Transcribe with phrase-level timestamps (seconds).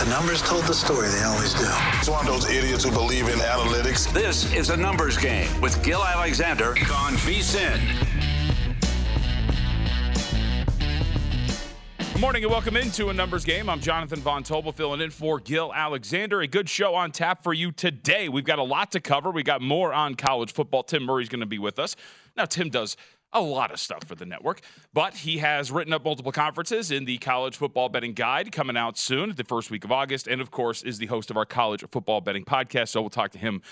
[0.00, 1.68] The numbers told the story, they always do.
[1.98, 4.10] It's one of those idiots who believe in analytics.
[4.14, 7.78] This is a numbers game with Gill Alexander on VSIN.
[11.98, 13.68] Good morning and welcome into a numbers game.
[13.68, 16.40] I'm Jonathan Von Tobel filling in for Gill Alexander.
[16.40, 18.30] A good show on tap for you today.
[18.30, 19.30] We've got a lot to cover.
[19.30, 20.82] We got more on college football.
[20.82, 21.94] Tim Murray's going to be with us.
[22.38, 22.96] Now, Tim does
[23.32, 24.60] a lot of stuff for the network,
[24.92, 28.98] but he has written up multiple conferences in the college football betting guide coming out
[28.98, 31.84] soon, the first week of August, and of course is the host of our college
[31.90, 32.88] football betting podcast.
[32.88, 33.62] So we'll talk to him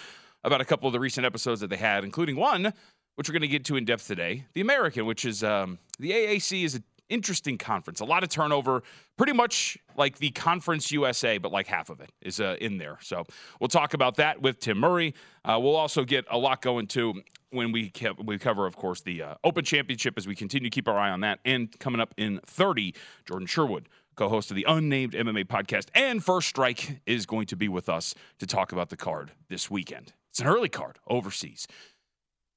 [0.44, 2.72] about a couple of the recent episodes that they had, including one
[3.18, 6.12] which we're going to get to in depth today, the American, which is um, the
[6.12, 8.00] AAC is a interesting conference.
[8.00, 8.82] A lot of turnover,
[9.16, 12.98] pretty much like the Conference USA, but like half of it is uh, in there.
[13.00, 13.24] So
[13.60, 15.14] we'll talk about that with Tim Murray.
[15.44, 17.92] Uh, we'll also get a lot going to when we
[18.24, 21.10] we cover, of course, the uh, Open Championship as we continue to keep our eye
[21.10, 21.40] on that.
[21.44, 22.94] And coming up in 30,
[23.26, 23.88] Jordan Sherwood.
[24.16, 27.88] Co host of the Unnamed MMA podcast and First Strike is going to be with
[27.88, 30.12] us to talk about the card this weekend.
[30.30, 31.68] It's an early card overseas.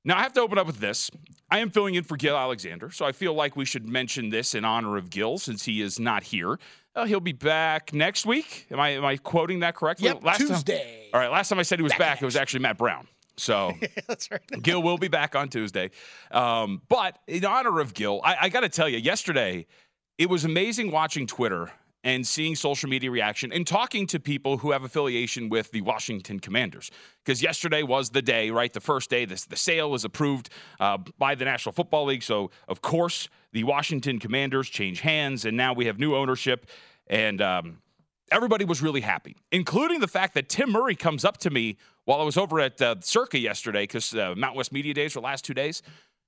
[0.04, 1.12] Now, I have to open up with this.
[1.52, 4.56] I am filling in for Gill Alexander, so I feel like we should mention this
[4.56, 6.58] in honor of Gill since he is not here.
[6.96, 8.66] Uh, he'll be back next week.
[8.72, 10.08] Am I am I quoting that correctly?
[10.08, 10.80] Yep, last Tuesday.
[10.80, 12.78] Time, all right, last time I said he was back, back it was actually Matt
[12.78, 13.08] Brown.
[13.38, 13.74] So
[14.08, 14.42] that's right.
[14.62, 15.92] Gill will be back on Tuesday.
[16.32, 19.66] Um, but in honor of Gill, I, I got to tell you, yesterday
[20.18, 21.72] it was amazing watching Twitter
[22.04, 26.40] and seeing social media reaction and talking to people who have affiliation with the Washington
[26.40, 26.90] Commanders.
[27.24, 28.74] Because yesterday was the day, right?
[28.74, 30.50] The first day, this, the sale was approved
[30.80, 32.24] uh, by the National Football League.
[32.24, 36.66] So, of course, the Washington Commanders change hands, and now we have new ownership.
[37.08, 37.78] And um,
[38.32, 42.20] everybody was really happy, including the fact that Tim Murray comes up to me while
[42.20, 45.26] I was over at uh, Circa yesterday, because uh, Mountain West Media Days were the
[45.26, 45.82] last two days.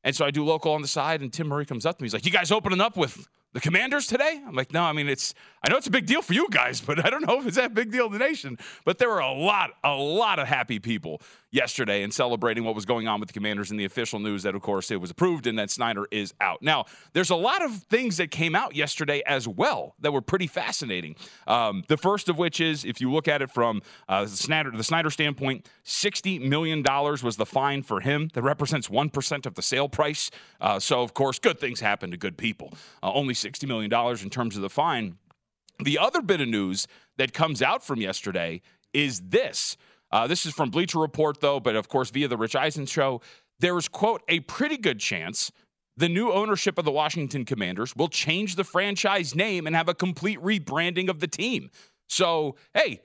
[0.04, 2.08] And so I do local on the side, and Tim Murray comes up to me.
[2.08, 4.42] He's like, You guys opening up with the commanders today?
[4.46, 5.34] I'm like, no, I mean, it's,
[5.66, 7.56] I know it's a big deal for you guys, but I don't know if it's
[7.56, 8.58] that big deal in the nation.
[8.84, 11.22] But there were a lot, a lot of happy people
[11.54, 14.56] yesterday and celebrating what was going on with the commanders in the official news that,
[14.56, 16.62] of course, it was approved and that Snyder is out.
[16.62, 20.48] Now, there's a lot of things that came out yesterday as well that were pretty
[20.48, 21.16] fascinating.
[21.46, 24.72] Um, the first of which is, if you look at it from uh, the, Snyder,
[24.72, 28.30] the Snyder standpoint, $60 million was the fine for him.
[28.34, 30.32] That represents 1% of the sale price.
[30.60, 32.74] Uh, so, of course, good things happen to good people.
[33.04, 35.18] Uh, only $60 million in terms of the fine.
[35.84, 36.88] The other bit of news
[37.18, 38.62] that comes out from yesterday
[38.94, 39.78] is this.
[40.14, 43.20] Uh, this is from Bleacher Report, though, but of course, via the Rich Eisen show.
[43.60, 45.52] There is, quote, a pretty good chance
[45.98, 49.96] the new ownership of the Washington Commanders will change the franchise name and have a
[49.96, 51.72] complete rebranding of the team.
[52.08, 53.02] So, hey,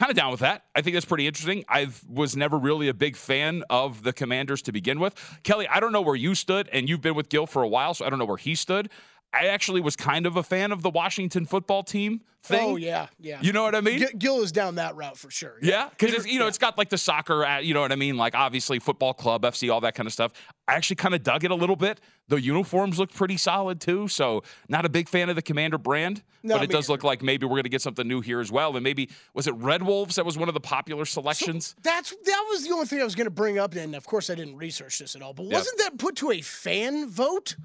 [0.00, 0.64] kind of down with that.
[0.74, 1.64] I think that's pretty interesting.
[1.68, 5.14] I was never really a big fan of the Commanders to begin with.
[5.44, 7.94] Kelley, I don't know where you stood, and you've been with Gill for a while,
[7.94, 8.90] so I don't know where he stood.
[9.32, 12.60] I actually was kind of a fan of the Washington football team thing.
[12.62, 13.38] Oh yeah, yeah.
[13.42, 13.98] You know what I mean?
[13.98, 15.58] G- Gill is down that route for sure.
[15.60, 16.32] Yeah, because yeah.
[16.32, 16.48] you know yeah.
[16.48, 18.16] it's got like the soccer, you know what I mean?
[18.16, 20.32] Like obviously football club, FC, all that kind of stuff.
[20.66, 22.00] I actually kind of dug it a little bit.
[22.28, 24.08] The uniforms look pretty solid too.
[24.08, 26.94] So not a big fan of the Commander brand, no, but it does either.
[26.94, 28.76] look like maybe we're going to get something new here as well.
[28.76, 31.68] And maybe was it Red Wolves that was one of the popular selections?
[31.68, 33.74] So that's that was the only thing I was going to bring up.
[33.74, 35.34] And of course I didn't research this at all.
[35.34, 35.92] But wasn't yep.
[35.92, 37.56] that put to a fan vote?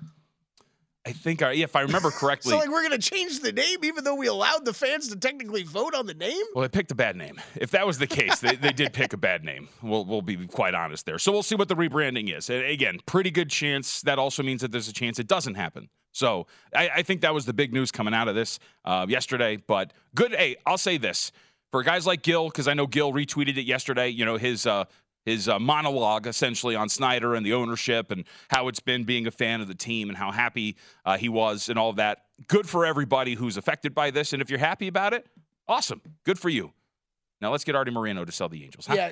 [1.05, 2.51] I think, our, if I remember correctly.
[2.51, 5.17] so, like, we're going to change the name even though we allowed the fans to
[5.17, 6.41] technically vote on the name?
[6.55, 7.41] Well, they picked a bad name.
[7.55, 9.67] If that was the case, they, they did pick a bad name.
[9.81, 11.19] We'll, we'll be quite honest there.
[11.19, 12.49] So, we'll see what the rebranding is.
[12.49, 14.01] And again, pretty good chance.
[14.01, 15.89] That also means that there's a chance it doesn't happen.
[16.13, 19.57] So, I, I think that was the big news coming out of this uh, yesterday.
[19.57, 20.33] But good.
[20.33, 21.31] Hey, I'll say this
[21.73, 24.07] for guys like Gill, because I know Gill retweeted it yesterday.
[24.07, 24.85] You know his uh,
[25.25, 29.31] his uh, monologue essentially on Snyder and the ownership and how it's been being a
[29.31, 30.75] fan of the team and how happy
[31.05, 32.25] uh, he was and all of that.
[32.47, 34.33] Good for everybody who's affected by this.
[34.33, 35.25] And if you're happy about it,
[35.67, 36.01] Awesome.
[36.23, 36.73] Good for you.
[37.41, 38.85] Now let's get Arte Moreno to sell the Angels.
[38.85, 38.95] Huh?
[38.95, 39.11] Yeah,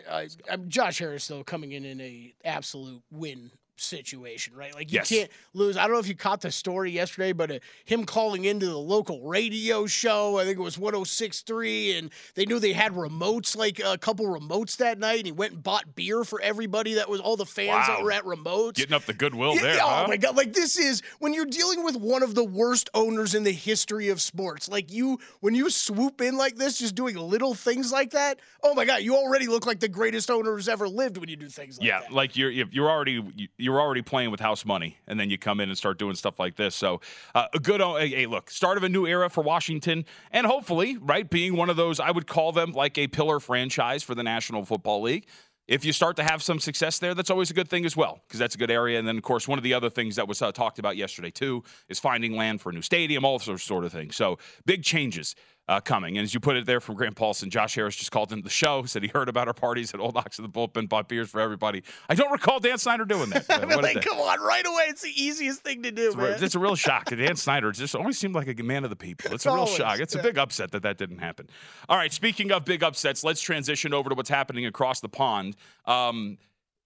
[0.50, 4.74] uh, Josh Harris though coming in in a absolute win situation, right?
[4.74, 5.10] Like you Yes.
[5.10, 5.78] can't lose.
[5.78, 8.78] I don't know if you caught the story yesterday, but uh, him calling into the
[8.78, 13.80] local radio show, I think it was 1063, and they knew they had remotes, like
[13.84, 15.18] a couple remotes that night.
[15.20, 18.12] And he went and bought beer for everybody that was all the fans that were
[18.12, 18.76] at remotes.
[18.76, 19.80] Getting up the goodwill Yeah, there.
[19.84, 20.06] oh huh?
[20.08, 20.36] my god!
[20.38, 24.10] Like this is when you're dealing with one of the worst owners in the history
[24.10, 24.70] of sports.
[24.70, 28.40] Like you, when you swoop in like this, just doing little things like that.
[28.64, 29.02] Oh my god!
[29.02, 31.88] You already look like the greatest owner who's ever lived when you do things like
[31.88, 32.10] yeah, that.
[32.12, 35.60] Yeah, like you're you're already you're already playing with house money, and then you come
[35.60, 36.76] in and start doing stuff like this.
[36.76, 37.00] So
[37.36, 41.30] uh, a good hey, look, start of a new era for Washington, and hopefully, right,
[41.30, 44.66] being one of those I would call them like a pillar franchise for the National
[44.66, 45.28] Football League.
[45.68, 48.22] If you start to have some success there, that's always a good thing as well,
[48.28, 49.00] because that's a good area.
[49.00, 51.32] And then, of course, one of the other things that was uh, talked about yesterday
[51.32, 54.16] too is finding land for a new stadium, all those sort of things.
[54.18, 55.34] So big changes
[55.72, 56.18] uh, coming.
[56.18, 58.50] And as you put it there from Grant Paulsen, Josh Harris just called into the
[58.50, 61.30] show, said he heard about our parties at Old Ox in the Bullpen, bought beers
[61.30, 61.84] for everybody.
[62.10, 63.46] I don't recall Dan Snyder doing that.
[63.50, 64.84] I mean, like, come on, right away!
[64.90, 66.34] It's the easiest thing to do, It's, man.
[66.34, 67.06] a- it's a real shock.
[67.10, 69.34] That Dan Snyder just always seemed like a man of the people.
[69.34, 70.00] It's a real Always, shock.
[70.00, 71.48] It's a big upset that that didn't happen.
[71.88, 75.56] All right, speaking of big upsets, let's transition over to what's happening across the pond.
[75.86, 76.38] Um,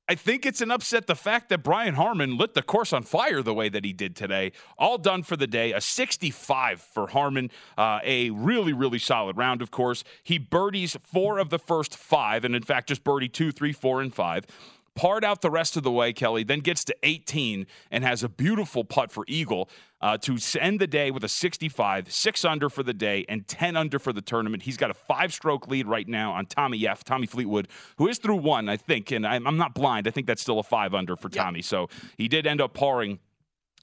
[0.08, 3.42] I think it's an upset the fact that Brian Harman lit the course on fire
[3.42, 4.52] the way that he did today.
[4.78, 5.74] All done for the day.
[5.74, 7.50] A 65 for Harman.
[7.76, 10.04] Uh, a really, really solid round, of course.
[10.24, 14.00] He birdies four of the first five, and in fact, just birdie two, three, four,
[14.00, 14.46] and five.
[14.96, 18.30] Parred out the rest of the way, Kelley, then gets to 18 and has a
[18.30, 19.70] beautiful putt for Eagle
[20.00, 23.76] uh, to end the day with a 65, six under for the day, and 10
[23.76, 24.64] under for the tournament.
[24.64, 28.20] He's got a five stroke lead right now on Tommy F., Tommy Fleetwood, who is
[28.20, 29.12] through one, I think.
[29.12, 30.08] And I'm, I'm not blind.
[30.08, 31.62] I think that's still a five under for Tommy.
[31.62, 33.20] So he did end up parring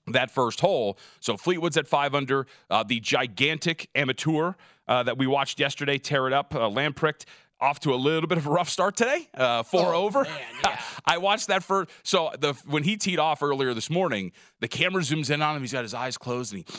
[0.07, 0.99] that first hole.
[1.21, 2.47] So Fleetwood's at five under.
[2.71, 4.55] Uh, the gigantic amateur
[4.89, 6.55] uh, that we watched yesterday tear it up.
[6.55, 7.25] Uh, Lamprecht
[7.63, 9.29] off to a little bit of a rough start today.
[9.33, 10.25] Uh, four Oh, over.
[10.25, 10.33] man,
[10.65, 10.81] yeah.
[11.07, 15.03] I watched that for so the when he teed off earlier this morning, the camera
[15.03, 15.63] zooms in on him.
[15.63, 16.75] He's got his eyes closed and he.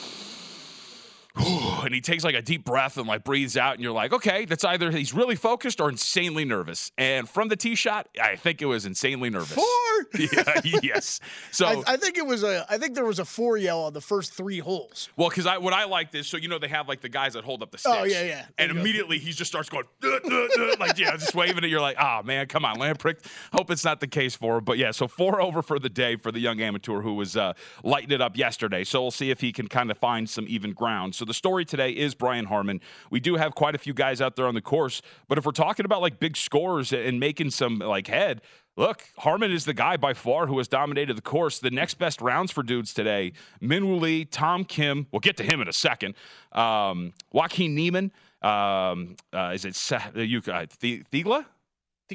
[1.35, 4.45] And he takes like a deep breath and like breathes out, and you're like, okay,
[4.45, 6.91] that's either he's really focused or insanely nervous.
[6.97, 9.53] And from the tee shot, I think it was insanely nervous.
[9.53, 9.65] Four.
[10.19, 11.19] yeah, yes.
[11.51, 12.65] So I, I think it was a.
[12.69, 15.09] I think there was a four yell on the first three holes.
[15.18, 17.33] Well, because I what I like is so you know they have like the guys
[17.33, 17.95] that hold up the sticks.
[17.97, 18.45] Oh, yeah, yeah.
[18.57, 18.81] And There go.
[18.81, 21.69] immediately he just starts going "Duh, duh, duh," like yeah, just waving it.
[21.69, 23.25] You're like, ah man, come on, Lamprecht.
[23.53, 24.63] Hope it's not the case for him.
[24.63, 27.53] But yeah, so four over for the day for the young amateur who was uh,
[27.83, 28.83] lighting it up yesterday.
[28.83, 31.15] So we'll see if he can kind of find some even ground.
[31.15, 32.81] So the story today is Brian Harman.
[33.10, 35.52] We do have quite a few guys out there on the course, but if we're
[35.52, 38.42] talking about like big scores and making some like head.
[38.75, 41.60] Look, Harman is the guy by far who has dominated the course.
[41.60, 45.06] The next best rounds for dudes today: Minwoo Lee, Tom Kim.
[45.12, 46.16] We'll get to him in a second.
[46.52, 48.12] Um, Joaquin Niemann.
[48.42, 50.40] Um, uh, is it Sa- uh, you?
[50.40, 51.46] Uh, Thigla?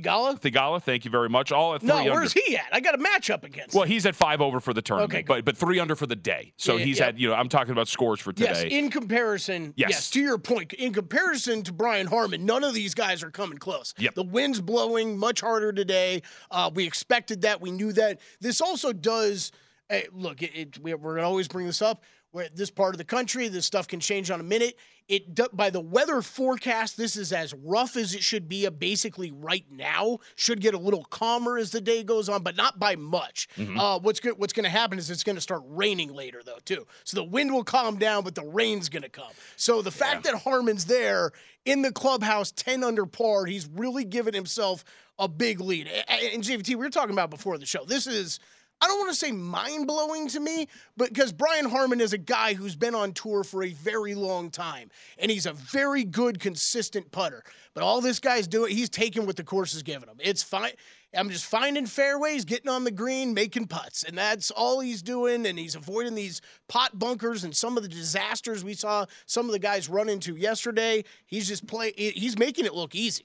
[0.03, 0.41] Theegala?
[0.41, 0.83] Theegala.
[0.83, 1.53] Thank you very much.
[1.53, 2.13] All at three No, under.
[2.13, 2.67] where's he at?
[2.73, 3.75] I got a matchup against.
[3.75, 3.91] Well, him.
[3.91, 6.53] he's at five over for the tournament, Okay, but but three under for the day.
[6.57, 7.05] So Yeah, he's yeah.
[7.07, 8.51] had you know I'm talking about scores for today.
[8.65, 9.91] Yes, in comparison, Yes.
[9.91, 10.11] yes.
[10.11, 13.95] to your point, in comparison to Brian Harman, none of these guys are coming close.
[13.99, 14.15] Yep.
[14.15, 16.23] The wind's blowing much harder today.
[16.51, 17.61] Uh, we expected that.
[17.61, 18.21] We knew that.
[18.41, 19.53] This also does.
[19.91, 22.03] eh, look, it, it, we're going to always bring this up.
[22.31, 24.77] Where this part of the country, this stuff can change on a minute.
[25.09, 28.67] It by the weather forecast, this is as rough as it should be.
[28.67, 32.55] uh, Basically, right now should get a little calmer as the day goes on, but
[32.55, 33.49] not by much.
[33.59, 34.35] Uh, what's good?
[34.39, 36.87] What's going to happen is it's going to start raining later, though, too.
[37.05, 39.33] So the wind will calm down, but the rain's going to come.
[39.57, 41.33] So the fact that Harman's there
[41.65, 44.85] in the clubhouse, ten under par, he's really given himself
[45.19, 45.89] a big lead.
[46.07, 47.87] And JVT, we were talking about before the show.
[47.87, 48.39] This is.
[48.81, 52.19] I don't want to say mind blowing to me, but because Brian Harman is a
[52.19, 56.39] guy who's been on tour for a very long time, and he's a very good,
[56.39, 57.43] consistent putter.
[57.75, 60.19] But all this guy's doing, he's taking what the course is giving him.
[60.21, 60.73] It's fine.
[61.15, 65.47] I'm just finding fairways, getting on the green, making putts, and that's all he's doing.
[65.47, 69.53] And he's avoiding these pot bunkers and some of the disasters we saw some of
[69.53, 71.05] the guys run into yesterday.
[71.27, 71.95] He's just play.
[71.97, 73.25] He's making it look easy.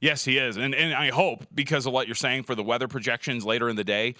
[0.00, 0.56] Yes, he is.
[0.56, 3.76] And and I hope because of what you're saying for the weather projections later in
[3.76, 4.14] the day,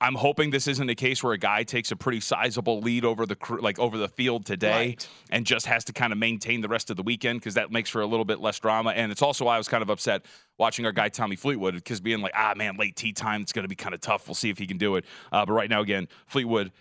[0.00, 3.24] I'm hoping this isn't a case where a guy takes a pretty sizable lead over
[3.26, 5.08] the like over the field today Right.
[5.30, 7.88] and just has to kind of maintain the rest of the weekend because that makes
[7.90, 8.90] for a little bit less drama.
[8.90, 10.24] And it's also why I was kind of upset
[10.58, 13.64] watching our guy Tommy Fleetwood because being like, ah man, late tee time, it's going
[13.64, 14.26] to be kind of tough.
[14.26, 15.04] We'll see if he can do it.
[15.30, 16.72] Uh, but right now, again, Fleetwood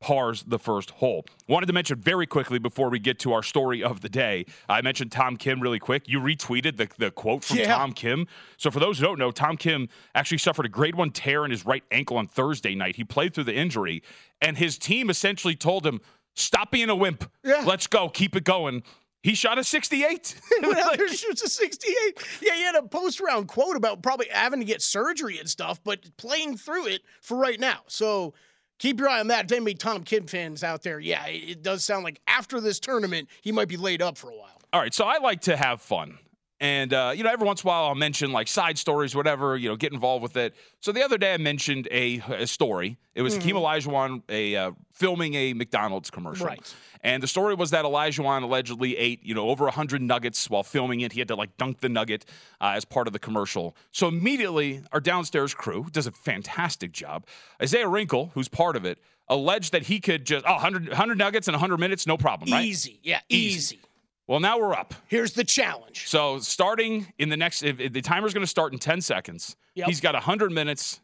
[0.00, 1.24] pars the first hole.
[1.48, 4.44] Wanted to mention very quickly before we get to our story of the day.
[4.68, 6.08] I mentioned Tom Kim really quick.
[6.08, 7.74] You retweeted the, the quote from Yeah.
[7.76, 8.26] Tom Kim.
[8.56, 11.50] So for those who don't know, Tom Kim actually suffered a grade one tear in
[11.50, 12.96] his right ankle on Thursday night.
[12.96, 14.02] He played through the injury,
[14.40, 16.00] and his team essentially told him,
[16.34, 17.30] "Stop being a wimp.
[17.42, 17.64] Yeah.
[17.66, 18.08] Let's go.
[18.08, 18.82] Keep it going."
[19.22, 20.40] He shot a 68.
[20.62, 22.28] went out there shoots a 68.
[22.42, 25.80] Yeah, he had a post round quote about probably having to get surgery and stuff,
[25.82, 27.80] but playing through it for right now.
[27.88, 28.34] So
[28.78, 29.50] keep your eye on that.
[29.50, 33.28] If any Tom Kim fans out there, yeah, it does sound like after this tournament,
[33.40, 34.60] he might be laid up for a while.
[34.72, 36.18] All right, so I like to have fun.
[36.58, 39.56] And, uh, you know, every once in a while I'll mention like side stories, whatever,
[39.56, 40.54] you know, get involved with it.
[40.80, 42.96] So the other day I mentioned a, a story.
[43.14, 43.56] It was mm-hmm.
[43.56, 46.46] Olajuwon a, uh, filming a McDonald's commercial.
[46.46, 46.74] Right.
[47.02, 51.00] And the story was that Olajuwon allegedly ate, you know, over 100 nuggets while filming
[51.00, 51.12] it.
[51.12, 52.24] He had to like dunk the nugget
[52.60, 53.76] uh, as part of the commercial.
[53.92, 57.26] So immediately our downstairs crew does a fantastic job.
[57.62, 58.98] Isaiah Wrinkle, who's part of it,
[59.28, 62.64] alleged that he could just, oh, 100, 100 nuggets in 100 minutes, no problem, right?
[62.64, 63.00] Easy.
[63.02, 63.56] Yeah, easy.
[63.56, 63.80] easy.
[64.26, 64.94] Well, now we're up.
[65.06, 66.08] Here's the challenge.
[66.08, 69.56] So, starting in the next, if, if the timer's going to start in 10 seconds.
[69.74, 69.88] Yep.
[69.88, 71.00] He's got 100 minutes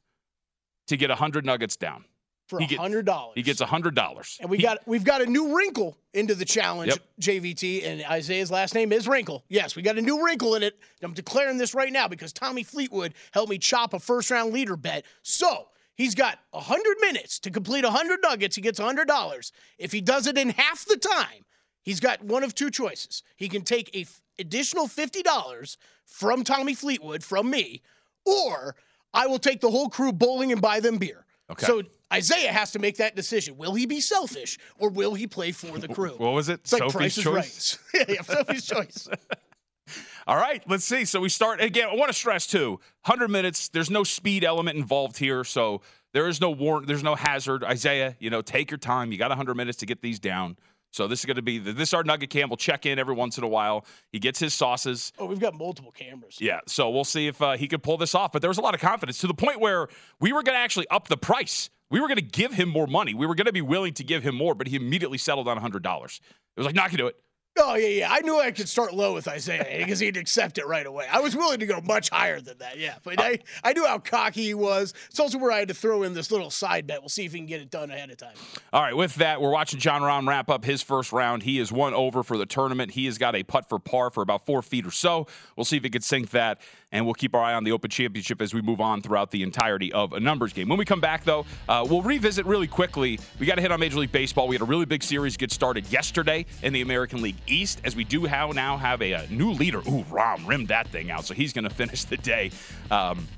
[0.88, 2.04] to get 100 nuggets down.
[2.48, 4.36] For he hundred dollars, he gets hundred dollars.
[4.38, 6.98] And we he, got we've got a new wrinkle into the challenge, yep.
[7.18, 9.42] JVT, and Isaiah's last name is Wrinkle.
[9.48, 10.78] Yes, we got a new wrinkle in it.
[11.02, 14.76] I'm declaring this right now because Tommy Fleetwood helped me chop a first round leader
[14.76, 15.06] bet.
[15.22, 18.54] So he's got hundred minutes to complete hundred nuggets.
[18.54, 19.52] He gets hundred dollars.
[19.78, 21.46] If he does it in half the time,
[21.82, 23.22] He's got one of two choices.
[23.36, 27.82] He can take a f- additional $50 from Tommy Fleetwood, from me,
[28.24, 28.76] or
[29.12, 31.26] I will take the whole crew bowling and buy them beer.
[31.50, 31.66] Okay.
[31.66, 33.56] So Isaiah has to make that decision.
[33.56, 36.14] Will he be selfish or will he play for the crew?
[36.18, 36.60] What was it?
[36.60, 37.78] It's like Sophie's choice.
[37.94, 38.08] Right.
[38.08, 39.08] yeah, Sophie's choice.
[40.26, 41.04] All right, let's see.
[41.04, 41.88] So we start again.
[41.90, 43.68] I want to stress too: 100 minutes.
[43.68, 46.86] There's no speed element involved here, so there is no warrant.
[46.86, 47.64] There's no hazard.
[47.64, 49.10] Isaiah, you know, take your time.
[49.10, 50.56] You got 100 minutes to get these down.
[50.92, 53.38] So this is going to be this our Nugget Cam will check in every once
[53.38, 53.84] in a while.
[54.10, 55.12] He gets his sauces.
[55.18, 56.36] Oh, we've got multiple cameras.
[56.38, 58.30] Yeah, so we'll see if uh, he can pull this off.
[58.30, 59.88] But there was a lot of confidence to the point where
[60.20, 61.70] we were going to actually up the price.
[61.90, 63.14] We were going to give him more money.
[63.14, 65.58] We were going to be willing to give him more, but he immediately settled on
[65.58, 65.74] $100.
[65.74, 66.20] It
[66.56, 67.16] was like, not going to do it.
[67.58, 68.08] Oh yeah, yeah.
[68.10, 71.06] I knew I could start low with Isaiah because he'd accept it right away.
[71.10, 72.94] I was willing to go much higher than that, yeah.
[73.02, 74.94] But I, I knew how cocky he was.
[75.10, 77.02] It's also where I had to throw in this little side bet.
[77.02, 78.34] We'll see if he can get it done ahead of time.
[78.72, 81.42] All right, with that, we're watching Jon Rahm wrap up his first round.
[81.42, 82.92] He is one over for the tournament.
[82.92, 85.26] He has got a putt for par for about four feet or so.
[85.54, 86.58] We'll see if he can sink that
[86.92, 89.42] and we'll keep our eye on the Open Championship as we move on throughout the
[89.42, 90.68] entirety of a numbers game.
[90.68, 93.18] When we come back, though, uh, we'll revisit really quickly.
[93.40, 94.46] We got to hit on Major League Baseball.
[94.46, 97.96] We had a really big series get started yesterday in the American League East, as
[97.96, 99.78] we do have now have a, a new leader.
[99.78, 102.50] Ooh, Rahm rimmed that thing out, so he's going to finish the day
[102.90, 103.28] um,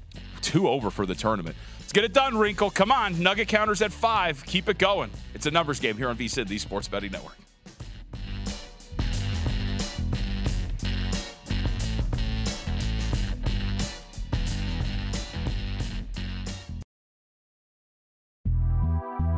[0.40, 1.56] two over for the tournament.
[1.80, 2.70] Let's get it done, Wrinkle.
[2.70, 4.44] Come on, Nugget counters at five.
[4.46, 5.10] Keep it going.
[5.34, 7.36] It's a numbers game here on VSIN, the Sports Betting Network.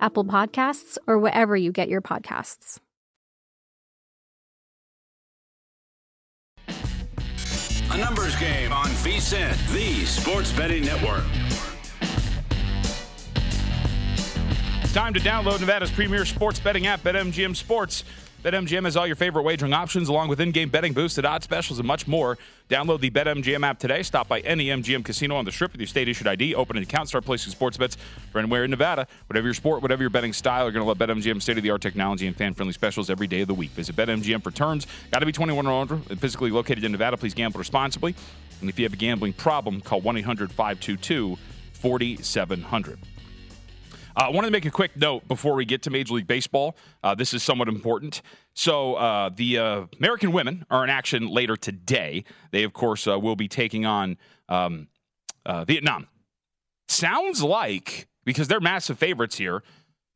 [0.00, 2.78] Apple Podcasts, or wherever you get your podcasts.
[7.90, 11.24] A numbers game on VSIN, the sports betting network.
[14.82, 18.04] It's time to download Nevada's premier sports betting app, BetMGM Sports.
[18.44, 21.88] BetMGM has all your favorite wagering options, along with in-game betting, boosted odds specials, and
[21.88, 22.38] much more.
[22.68, 24.04] Download the BetMGM app today.
[24.04, 26.54] Stop by any MGM casino on the Strip with your state-issued ID.
[26.54, 27.96] Open an account, start placing sports bets
[28.30, 29.08] for anywhere in Nevada.
[29.26, 32.36] Whatever your sport, whatever your betting style, you're going to love BetMGM state-of-the-art technology and
[32.36, 33.70] fan-friendly specials every day of the week.
[33.70, 34.86] Visit BetMGM for terms.
[35.10, 37.16] Got to be 21 or older and physically located in Nevada.
[37.16, 38.14] Please gamble responsibly.
[38.60, 42.98] And if you have a gambling problem, call 1-800-522-4700.
[44.16, 46.76] Uh, I wanted to make a quick note before we get to Major League Baseball.
[47.02, 48.22] Uh, this is somewhat important.
[48.54, 52.24] So, uh, the uh, American women are in action later today.
[52.50, 54.16] They, of course, uh, will be taking on
[54.48, 54.88] um,
[55.44, 56.08] uh, Vietnam.
[56.88, 59.62] Sounds like, because they're massive favorites here,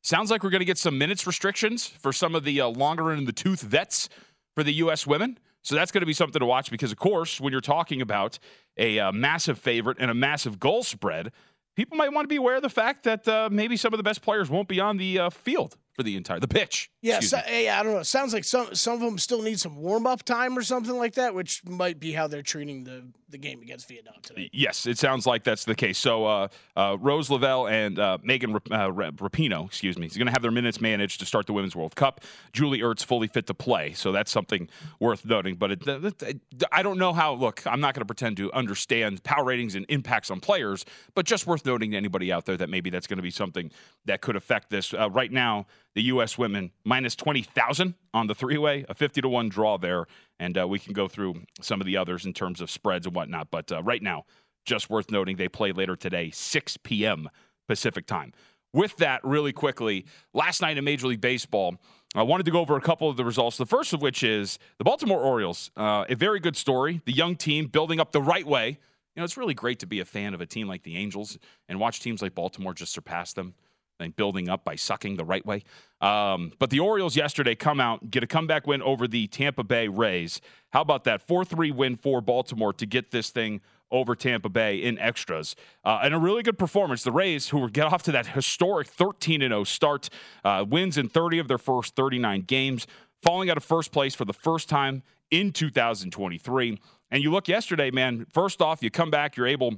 [0.03, 3.25] sounds like we're going to get some minutes restrictions for some of the longer in
[3.25, 4.09] the tooth vets
[4.55, 5.07] for the U.S.
[5.07, 5.39] women.
[5.63, 8.39] So that's going to be something to watch because, of course, when you're talking about
[8.77, 11.31] a massive favorite and a massive goal spread,
[11.77, 14.03] people might want to be aware of the fact that uh, maybe some of the
[14.03, 16.91] best players won't be on the uh, field for the entire the pitch.
[17.03, 18.01] Yeah, so, yeah, I don't know.
[18.01, 20.97] It sounds like some some of them still need some warm up time or something
[20.97, 24.49] like that, which might be how they're treating the the game against Vietnam today.
[24.53, 25.99] Yes, it sounds like that's the case.
[25.99, 28.59] So uh, uh, Rose Lavelle and uh, Megan uh,
[28.91, 31.97] Rapinoe, excuse me, is going to have their minutes managed to start the Women's World
[31.97, 32.21] Cup.
[32.53, 34.69] Julie Ertz fully fit to play, so that's something
[35.01, 35.57] worth noting.
[35.57, 37.35] But it, it, it, I don't know how.
[37.35, 40.85] Look, I'm not going to pretend to understand power ratings and impacts on players,
[41.15, 43.71] but just worth noting to anybody out there that maybe that's going to be something
[44.05, 44.95] that could affect this.
[44.95, 46.39] Uh, right now, the U.S.
[46.39, 50.07] women minus 20,000 on the three way, a 50 to 1 draw there.
[50.39, 53.15] And uh, we can go through some of the others in terms of spreads and
[53.15, 53.51] whatnot.
[53.51, 54.25] But uh, right now,
[54.65, 57.29] just worth noting, they play later today, 6 p.m.
[57.69, 58.33] Pacific time.
[58.75, 61.77] With that, really quickly, last night in Major League Baseball,
[62.15, 63.59] I wanted to go over a couple of the results.
[63.59, 67.03] The first of which is the Baltimore Orioles, uh, a very good story.
[67.05, 68.79] The young team building up the right way.
[69.15, 71.39] You know, it's really great to be a fan of a team like the Angels
[71.69, 73.55] and watch teams like Baltimore just surpass them
[74.03, 75.63] and building up by sucking the right way.
[76.01, 79.89] Um, but the Orioles yesterday come out, get a comeback win over the Tampa Bay
[79.89, 80.41] Rays.
[80.71, 81.27] How about that?
[81.27, 83.61] 4 3 win for Baltimore to get this thing
[83.93, 85.55] over Tampa Bay in extras.
[85.85, 87.05] Uh, and a really good performance.
[87.05, 90.09] The Rays, who get off to that historic 13 0 start,
[90.43, 92.87] uh, wins in 30 of their first 39 games,
[93.23, 96.81] falling out of first place for the first time in 2023.
[97.11, 99.75] And you look yesterday, man, first off, you come back, you're able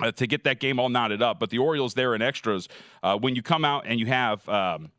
[0.00, 1.38] uh, to get that game all knotted up.
[1.38, 2.68] But the Orioles there in extras,
[3.02, 4.90] uh, when you come out and you have um,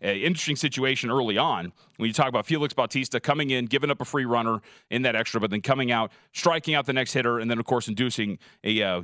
[0.00, 4.00] an interesting situation early on, when you talk about Felix Bautista coming in, giving up
[4.00, 7.38] a free runner in that extra, but then coming out, striking out the next hitter,
[7.38, 9.02] and then, of course, inducing a uh,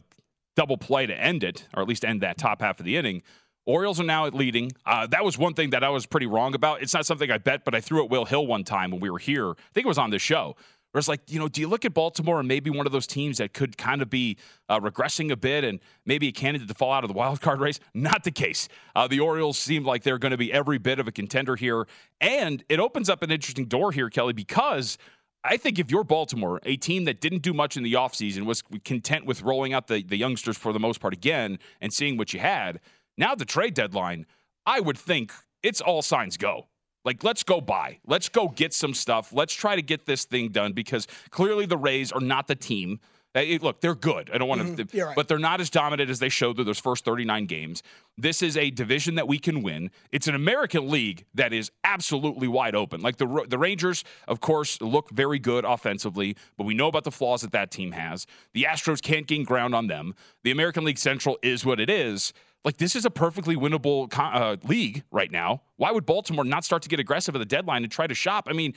[0.57, 3.23] double play to end it, or at least end that top half of the inning.
[3.67, 4.73] Orioles are now leading.
[4.85, 6.83] Uh, that was one thing that I was pretty wrong about.
[6.83, 9.09] It's not something I bet, but I threw at Will Hill one time when we
[9.09, 9.51] were here.
[9.51, 10.57] I think it was on this show.
[10.95, 13.09] Where it's like, you know, do you look at Baltimore and maybe one of those
[13.09, 14.37] teams that could kind of be
[14.69, 17.59] uh, regressing a bit and maybe a candidate to fall out of the wild card
[17.61, 17.81] race?
[17.95, 18.69] Not the case.
[18.95, 21.89] Uh, the Orioles seem like they're going to be every bit of a contender here.
[22.21, 24.97] And it opens up an interesting door here, Kelley, because
[25.43, 28.63] I think if you're Baltimore, a team that didn't do much in the offseason, was
[28.85, 32.33] content with rolling out the, the youngsters for the most part again and seeing what
[32.33, 32.79] you had,
[33.19, 34.27] now the trade deadline,
[34.65, 36.69] I would think it's all signs go.
[37.05, 37.99] Like, let's go buy.
[38.07, 39.33] Let's go get some stuff.
[39.33, 43.01] Let's try to get this thing done because clearly the Rays are not the team.
[43.35, 44.31] Hey, look, they're good.
[44.33, 44.99] I don't want to, mm-hmm.
[45.01, 45.17] right.
[45.17, 47.83] but they're not as dominant as they showed through those first 39 games.
[48.17, 49.91] This is a division that we can win.
[50.13, 53.03] It's an American League that is absolutely wide open.
[53.03, 57.11] Like the the Rangers, of course, look very good offensively, but we know about the
[57.11, 58.25] flaws that that team has.
[58.53, 60.15] The Astros can't gain ground on them.
[60.45, 62.33] The American League Central is what it is.
[62.65, 65.63] Like this is a perfectly winnable uh, league right now.
[65.77, 68.47] Why would Baltimore not start to get aggressive at the deadline and try to shop?
[68.49, 68.75] I mean,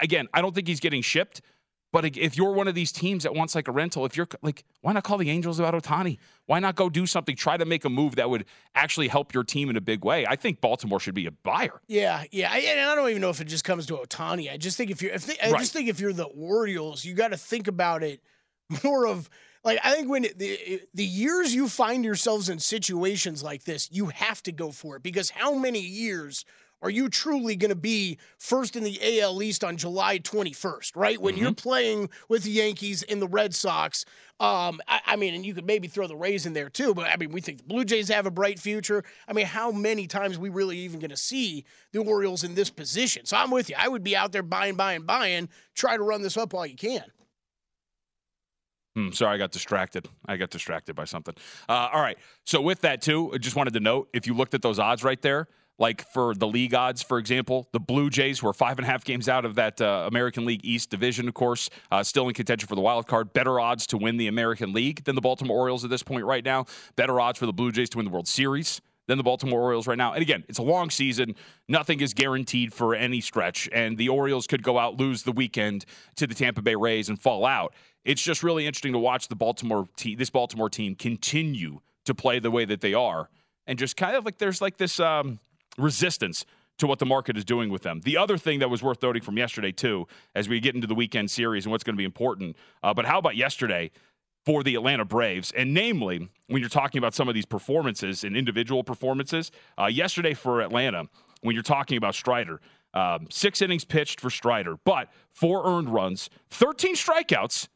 [0.00, 1.42] again, I don't think he's getting shipped.
[1.92, 4.64] But if you're one of these teams that wants like a rental, if you're like,
[4.80, 6.18] why not call the Angels about Ohtani?
[6.46, 7.34] Why not go do something?
[7.34, 8.44] Try to make a move that would
[8.76, 10.24] actually help your team in a big way.
[10.24, 11.80] I think Baltimore should be a buyer.
[11.88, 12.52] Yeah, yeah.
[12.52, 14.52] I, and I don't even know if it just comes to Ohtani.
[14.52, 15.58] I just think if you're, if they, I right.
[15.58, 18.22] just think if you're the Orioles, you got to think about it
[18.84, 19.28] more of
[19.64, 24.06] like I think when the the years you find yourselves in situations like this, you
[24.06, 26.44] have to go for it because how many years
[26.82, 31.20] are you truly going to be first in the AL East on July 21st, right?
[31.20, 31.42] When mm-hmm.
[31.42, 34.04] you're playing with the Yankees and the Red Sox.
[34.38, 37.06] Um, I, I, mean, and you could maybe throw the Rays in there too, but
[37.06, 39.04] I mean, we think the Blue Jays have a bright future.
[39.28, 42.70] I mean, how many times we really even going to see the Orioles in this
[42.70, 43.26] position?
[43.26, 43.76] So I'm with you.
[43.78, 46.76] I would be out there buying, buying, buying, try to run this up while you
[46.76, 47.04] can.
[48.96, 50.08] Hmm, sorry, I got distracted.
[50.26, 51.34] I got distracted by something.
[51.68, 52.18] Uh, all right.
[52.44, 55.04] So with that too, I just wanted to note if you looked at those odds
[55.04, 55.48] right there,
[55.78, 59.04] like for the league odds, for example, the Blue Jays, were five and a half
[59.04, 62.68] games out of that uh, American League East division, of course, uh, still in contention
[62.68, 63.32] for the wild card.
[63.32, 66.44] Better odds to win the American League than the Baltimore Orioles at this point right
[66.44, 66.66] now.
[66.96, 69.86] Better odds for the Blue Jays to win the World Series than the Baltimore Orioles
[69.86, 70.12] right now.
[70.12, 71.34] And again, it's a long season.
[71.68, 73.68] Nothing is guaranteed for any stretch.
[73.72, 75.84] And the Orioles could go out, lose the weekend
[76.16, 77.74] to the Tampa Bay Rays, and fall out.
[78.04, 82.38] It's just really interesting to watch the Baltimore team, this Baltimore team continue to play
[82.38, 83.28] the way that they are.
[83.66, 84.98] And just kind of like there's like this.
[84.98, 85.38] Um,
[85.78, 86.44] resistance
[86.78, 88.00] to what the market is doing with them.
[88.04, 90.94] The other thing that was worth noting from yesterday, too, as we get into the
[90.94, 93.90] weekend series and what's going to be important, uh, but how about yesterday?
[94.46, 98.36] For the Atlanta Braves, and namely, when you're talking about some of these performances and
[98.36, 101.08] individual performances, uh, yesterday for Atlanta,
[101.42, 102.60] when you're talking about Strider,
[102.94, 107.68] um, six innings pitched for Strider, but four earned runs, 13 strikeouts,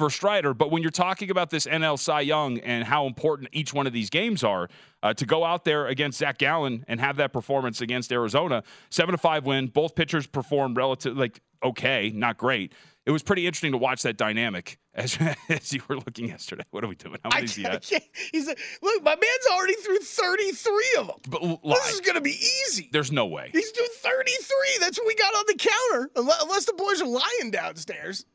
[0.00, 0.54] for Strider.
[0.54, 3.92] But when you're talking about this NL Cy Young and how important each one of
[3.92, 4.70] these games are,
[5.02, 9.12] uh, to go out there against Zach Gallen and have that performance against Arizona, seven
[9.12, 9.66] to five win.
[9.66, 12.72] Both pitchers performed relative like okay, not great.
[13.06, 16.64] It was pretty interesting to watch that dynamic as, as you were looking yesterday.
[16.70, 17.16] What are we doing?
[17.24, 17.84] How many is he at?
[18.32, 21.16] He's like, look, my man's already through 33 of them.
[21.28, 22.90] But, this is going to be easy.
[22.92, 23.50] There's no way.
[23.52, 24.56] He's doing 33.
[24.80, 28.26] That's what we got on the counter, unless the boys are lying downstairs.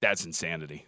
[0.00, 0.86] That's insanity.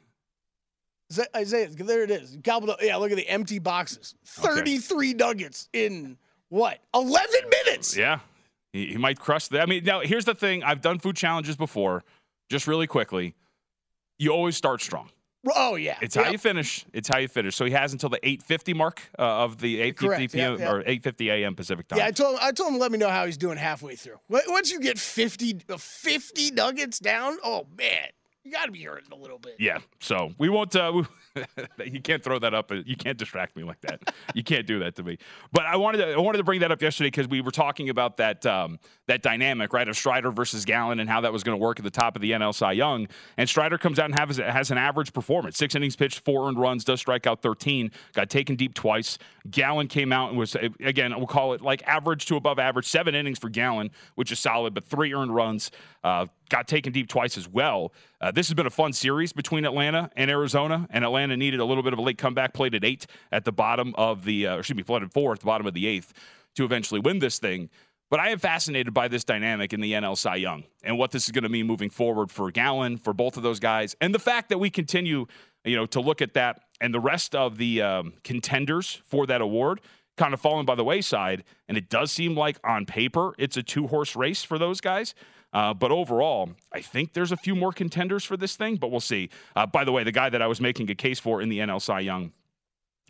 [1.37, 2.37] Isaiah, there it is.
[2.37, 2.79] Gobbled up.
[2.83, 4.15] Yeah, look at the empty boxes.
[4.27, 5.17] 33 okay.
[5.17, 6.17] nuggets in
[6.49, 6.81] what?
[6.95, 7.35] 11
[7.65, 7.97] minutes.
[7.97, 8.21] Yeah.
[8.73, 9.61] He, he might crush that.
[9.61, 12.03] I mean, now here's the thing I've done food challenges before,
[12.51, 13.35] just really quickly.
[14.19, 15.11] You always start strong.
[15.55, 16.27] Oh yeah, it's yep.
[16.27, 16.87] how you finish.
[16.93, 17.55] It's how you finish.
[17.55, 20.53] So he has until the 8:50 mark uh, of the 8:50 p.m.
[20.53, 20.73] Yep, yep.
[20.73, 21.55] or 8:50 a.m.
[21.55, 21.99] Pacific time.
[21.99, 22.41] Yeah, I told him.
[22.43, 24.19] I told him let me know how he's doing halfway through.
[24.29, 28.09] Once you get 50 50 nuggets down, oh man,
[28.45, 29.57] you got to be hurting a little bit.
[29.59, 29.79] Yeah.
[30.01, 30.77] So we won't.
[30.77, 31.03] Uh,
[31.35, 31.45] we,
[31.91, 32.71] you can't throw that up.
[32.71, 34.15] You can't distract me like that.
[34.35, 35.17] you can't do that to me.
[35.51, 36.13] But I wanted to.
[36.13, 39.23] I wanted to bring that up yesterday because we were talking about that um, that
[39.23, 41.91] dynamic, right, of Strider versus Gallen and how that was going to work at the
[41.91, 43.09] top of the NL Cy Young.
[43.39, 46.59] And Strider comes out and has has an average performance: six innings pitched, four earned
[46.59, 49.19] runs, does strike out 13, got taken deep twice.
[49.51, 53.15] Gallen came out and was again, we'll call it like average to above average, seven
[53.15, 55.71] innings for Gallen, which is solid, but three earned runs.
[56.03, 57.93] Uh, got taken deep twice as well.
[58.21, 61.65] Uh, this has been a fun series between Atlanta and Arizona, and Atlanta needed a
[61.65, 64.59] little bit of a late comeback, played at eight at the bottom of the, uh,
[64.59, 66.13] excuse me, at four at the bottom of the eighth
[66.57, 67.71] to eventually win this thing.
[68.11, 71.25] But I am fascinated by this dynamic in the NL Cy Young and what this
[71.25, 74.19] is going to mean moving forward for Gallen, for both of those guys, and the
[74.19, 75.27] fact that we continue,
[75.65, 79.41] you know, to look at that and the rest of the um, contenders for that
[79.41, 79.81] award
[80.17, 81.45] kind of falling by the wayside.
[81.69, 85.15] And it does seem like on paper it's a two horse race for those guys.
[85.55, 89.01] Uh, but overall, I think there's a few more contenders for this thing, but we'll
[89.01, 89.31] see.
[89.55, 91.61] Uh, by the way, the guy that I was making a case for in the
[91.61, 92.33] NL Cy Young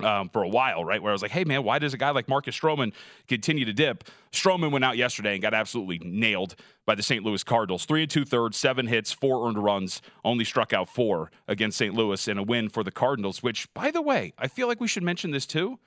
[0.00, 1.02] um, for a while, right?
[1.02, 2.92] Where I was like, hey, man, why does a guy like Marcus Stroman
[3.28, 4.04] continue to dip?
[4.32, 7.24] Stroman went out yesterday and got absolutely nailed by the St.
[7.24, 7.86] Louis Cardinals.
[7.86, 11.94] Three and two thirds, seven hits, four earned runs, only struck out four against St.
[11.94, 14.88] Louis in a win for the Cardinals, which, by the way, I feel like we
[14.88, 15.78] should mention this too.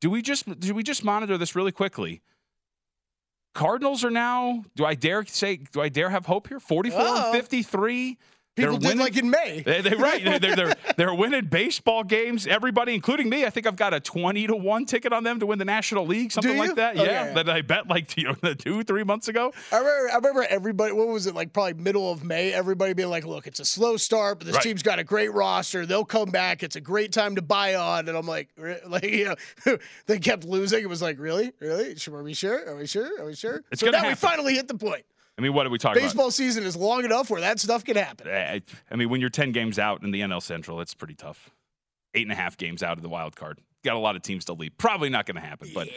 [0.00, 2.22] Do we just do we just monitor this really quickly?
[3.58, 6.60] Cardinals are now, do I dare say, do I dare have hope here?
[6.60, 8.16] 44 and 53.
[8.58, 9.62] People they're did winning, like in May.
[9.64, 10.24] They, they right.
[10.40, 12.46] they're, they're, they're winning baseball games.
[12.46, 15.46] Everybody, including me, I think I've got a twenty to one ticket on them to
[15.46, 16.98] win the National League, something like that.
[16.98, 19.52] Oh, yeah, yeah, that I bet like you know two three months ago.
[19.70, 20.10] I remember.
[20.10, 20.92] I remember everybody.
[20.92, 21.52] What was it like?
[21.52, 22.52] Probably middle of May.
[22.52, 24.62] Everybody being like, "Look, it's a slow start, but this right.
[24.62, 25.86] team's got a great roster.
[25.86, 26.62] They'll come back.
[26.62, 28.48] It's a great time to buy on." And I'm like,
[28.86, 29.34] like you
[29.66, 30.82] know, they kept losing.
[30.82, 31.94] It was like, really, really?
[32.08, 32.68] Are we sure?
[32.68, 33.20] Are we sure?
[33.20, 33.62] Are we sure?
[33.70, 34.10] It's so now happen.
[34.10, 35.04] we finally hit the point.
[35.38, 36.34] I mean, what are we talking about Baseball about?
[36.34, 38.26] season is long enough where that stuff can happen.
[38.28, 41.14] Eh, I, I mean, when you're 10 games out in the NL Central, it's pretty
[41.14, 41.50] tough.
[42.14, 43.60] Eight and a half games out of the wild card.
[43.84, 44.76] Got a lot of teams to lead.
[44.76, 45.88] Probably not going to happen, but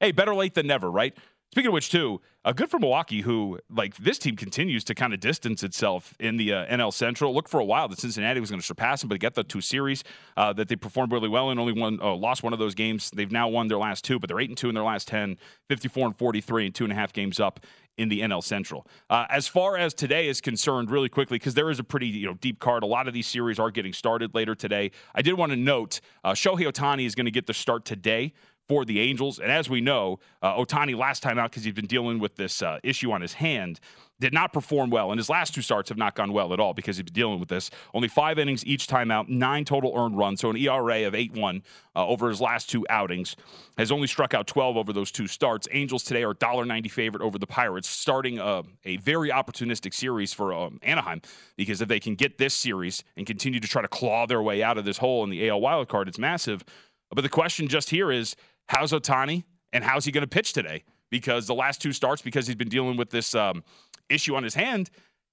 [0.00, 1.16] hey, better late than never, right?
[1.50, 5.14] Speaking of which, too, uh, good for Milwaukee, who like this team continues to kind
[5.14, 7.34] of distance itself in the uh, NL Central.
[7.34, 9.44] Look for a while that Cincinnati was going to surpass them, but they got the
[9.44, 10.04] two series
[10.36, 11.58] uh, that they performed really well in.
[11.58, 13.10] Only one uh, lost one of those games.
[13.10, 15.38] They've now won their last two, but they're eight and two in their last 10,
[15.68, 17.60] 54 and 43, and two and a half games up
[17.96, 18.86] in the NL Central.
[19.10, 22.26] Uh, as far as today is concerned, really quickly, because there is a pretty you
[22.26, 22.82] know deep card.
[22.82, 24.90] A lot of these series are getting started later today.
[25.14, 28.32] I did want to note uh, Shohei Ohtani is going to get the start today
[28.68, 29.38] for the Angels.
[29.38, 32.62] And as we know, uh, Ohtani last time out because he's been dealing with this
[32.62, 33.80] uh, issue on his hand
[34.20, 36.74] did not perform well, and his last two starts have not gone well at all
[36.74, 37.70] because he's been dealing with this.
[37.94, 41.32] Only five innings each time out, nine total earned runs, so an ERA of 8
[41.34, 41.62] 1
[41.94, 43.36] uh, over his last two outings.
[43.76, 45.68] Has only struck out 12 over those two starts.
[45.70, 50.52] Angels today are $1.90 favorite over the Pirates, starting uh, a very opportunistic series for
[50.52, 51.20] um, Anaheim
[51.56, 54.64] because if they can get this series and continue to try to claw their way
[54.64, 56.64] out of this hole in the AL wildcard, it's massive.
[57.10, 58.34] But the question just here is
[58.68, 60.84] how's Ohtani and how's he going to pitch today?
[61.10, 63.62] because the last two starts, because he's been dealing with this um,
[64.08, 64.90] issue on his hand,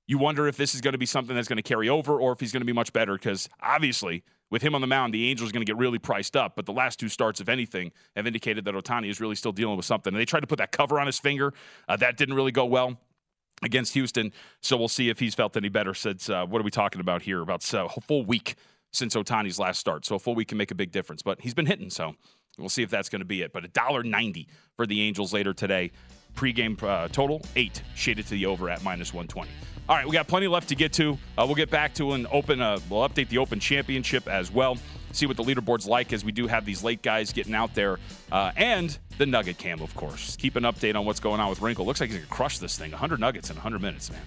[0.07, 2.31] you wonder if this is going to be something that's going to carry over or
[2.31, 5.29] if he's going to be much better because obviously with him on the mound, the
[5.29, 6.55] Angels are going to get really priced up.
[6.55, 9.75] But the last two starts, if anything, have indicated that Ohtani is really still dealing
[9.75, 10.13] with something.
[10.13, 11.53] And they tried to put that cover on his finger.
[11.89, 12.99] Uh, that didn't really go well
[13.63, 14.31] against Houston.
[14.61, 17.23] So we'll see if he's felt any better since, uh, what are we talking about
[17.23, 17.41] here?
[17.41, 18.55] About a full week
[18.93, 20.05] since Ohtani's last start.
[20.05, 21.23] So a full week can make a big difference.
[21.23, 22.15] But he's been hitting, so
[22.57, 23.53] we'll see if that's going to be it.
[23.53, 25.91] But $1.90 for the Angels later today.
[26.33, 29.49] Pre-game uh, total, eight, shaded to the over at minus 120.
[29.87, 31.13] All right, we got plenty left to get to.
[31.37, 32.59] Uh, we'll get back to an open.
[32.59, 34.77] Uh, we'll update the Open Championship as well.
[35.11, 37.99] See what the leaderboard's like as we do have these late guys getting out there,
[38.31, 40.35] uh, and the Nugget Cam, of course.
[40.37, 41.85] Keep an update on what's going on with Wrinkle.
[41.85, 42.91] Looks like he's gonna crush this thing.
[42.91, 44.21] 100 Nuggets in 100 minutes, man.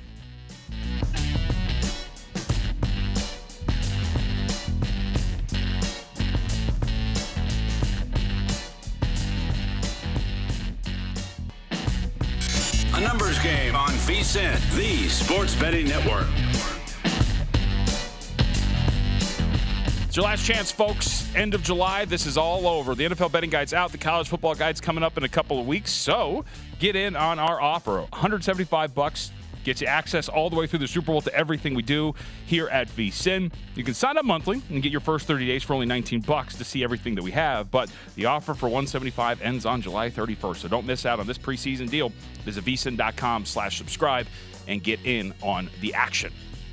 [14.19, 16.27] The sports betting network.
[20.07, 21.33] It's your last chance, folks.
[21.37, 22.05] End of July.
[22.05, 22.97] This is all over.
[22.97, 23.93] The NFL betting guide's out.
[23.93, 25.93] The college football guide's coming up in a couple of weeks.
[25.93, 26.45] So
[26.81, 27.99] get in on our offer.
[27.99, 29.31] 175 bucks
[29.69, 32.15] gets you access all the way through the Super Bowl to everything we do
[32.47, 33.53] here at VSIN.
[33.75, 36.57] You can sign up monthly and get your first 30 days for only 19 bucks
[36.57, 37.71] to see everything that we have.
[37.71, 40.57] But the offer for 175 ends on July 31st.
[40.57, 42.13] So don't miss out on this preseason deal.
[42.45, 44.27] Visit vsin.com slash subscribe
[44.67, 46.33] and get in on the action.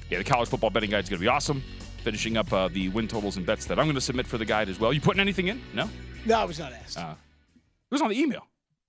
[0.09, 1.61] Yeah, the college football betting guide is going to be awesome.
[2.03, 4.45] Finishing up uh, the win totals and bets that I'm going to submit for the
[4.45, 4.93] guide as well.
[4.93, 5.61] You putting anything in?
[5.73, 5.89] No?
[6.25, 6.97] No, I was not asked.
[6.97, 7.15] Uh,
[7.55, 8.47] it was on the email.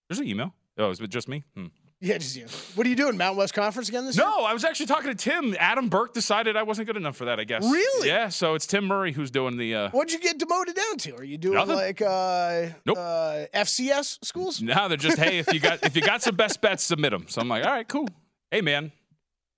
[0.09, 0.55] There's an email.
[0.79, 1.45] Oh, is it just me?
[1.57, 1.67] Hmm.
[2.01, 2.47] Yeah, just you.
[2.75, 3.17] What are you doing?
[3.17, 4.27] Mountain West Conference again this year?
[4.27, 5.57] No, I was actually talking to Tim.
[5.59, 7.63] Adam Burke decided I wasn't good enough for that, I guess.
[7.65, 8.09] Really?
[8.09, 9.75] Yeah, so it's Tim Murray who's doing the.
[9.75, 11.17] Uh, What'd you get demoted down to?
[11.17, 11.75] Are you doing Nothing.
[11.77, 12.99] like uh, Nope.
[12.99, 14.61] uh, FCS schools?
[14.61, 17.27] now they're just, hey, if you got if you got some best bets, submit them.
[17.29, 18.09] So I'm like, all right, cool.
[18.51, 18.93] Hey, man.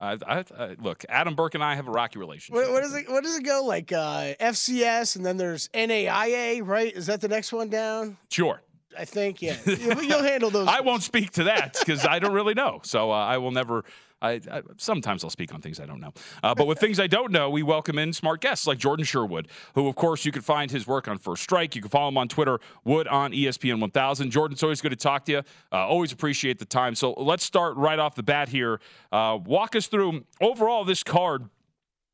[0.01, 2.55] I, I, I, look, Adam Burke and I have a rocky relationship.
[2.55, 3.11] What, what does it?
[3.11, 3.91] What does it go like?
[3.91, 6.95] Uh, FCS, and then there's NAIA, right?
[6.95, 8.17] Is that the next one down?
[8.31, 8.63] Sure.
[8.97, 9.43] I think.
[9.43, 10.69] Yeah, you'll, handle those.
[10.69, 12.81] I won't speak to that because I don't really know.
[12.85, 13.85] So uh, I will never.
[14.21, 17.07] I, I sometimes I'll speak on things I don't know, uh, but with things I
[17.07, 20.43] don't know, we welcome in smart guests like Jordan Sherwood, who of course you can
[20.43, 21.77] find his work on First Strike.
[21.77, 24.31] You can follow him on Twitter, Wood on ESPN 1000.
[24.31, 25.39] Jordan, it's always good to talk to you.
[25.73, 26.95] Uh, always appreciate the time.
[26.97, 28.81] So let's start right off the bat here.
[29.13, 31.49] Uh, walk us through overall this card.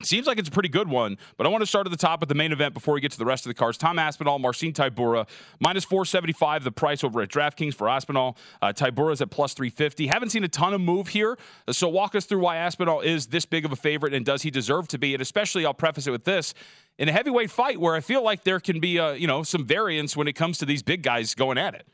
[0.05, 2.23] Seems like it's a pretty good one, but I want to start at the top
[2.23, 3.79] of the main event before we get to the rest of the cards.
[3.79, 5.27] Tom Aspinall, Marcin Tybura,
[5.61, 8.37] minus 475 the price over at DraftKings for Aspinall.
[8.61, 10.07] Uh, Tybura's at plus 350.
[10.07, 11.39] Haven't seen a ton of move here,
[11.71, 14.51] so walk us through why Aspinall is this big of a favorite and does he
[14.51, 15.15] deserve to be?
[15.15, 16.55] And especially, I'll preface it with this.
[16.99, 19.67] In a heavyweight fight where I feel like there can be, uh, you know, some
[19.67, 21.87] variance when it comes to these big guys going at it.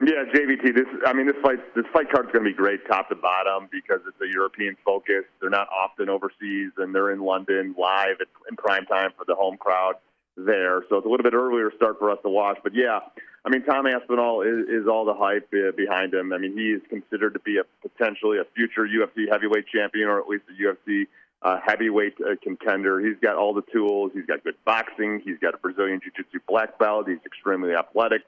[0.00, 0.74] Yeah, JVT.
[0.74, 3.68] This, I mean, this fight, this fight card's going to be great, top to bottom,
[3.72, 5.24] because it's a European focus.
[5.40, 9.34] They're not often overseas, and they're in London live at, in prime time for the
[9.34, 9.94] home crowd
[10.36, 10.84] there.
[10.88, 12.58] So it's a little bit earlier start for us to watch.
[12.62, 13.00] But yeah,
[13.44, 16.32] I mean, Tom Aspinall is, is all the hype uh, behind him.
[16.32, 20.20] I mean, he is considered to be a potentially a future UFC heavyweight champion, or
[20.20, 21.08] at least a UFC
[21.42, 23.00] uh, heavyweight uh, contender.
[23.00, 24.12] He's got all the tools.
[24.14, 25.22] He's got good boxing.
[25.24, 27.08] He's got a Brazilian jiu-jitsu black belt.
[27.08, 28.22] He's extremely athletic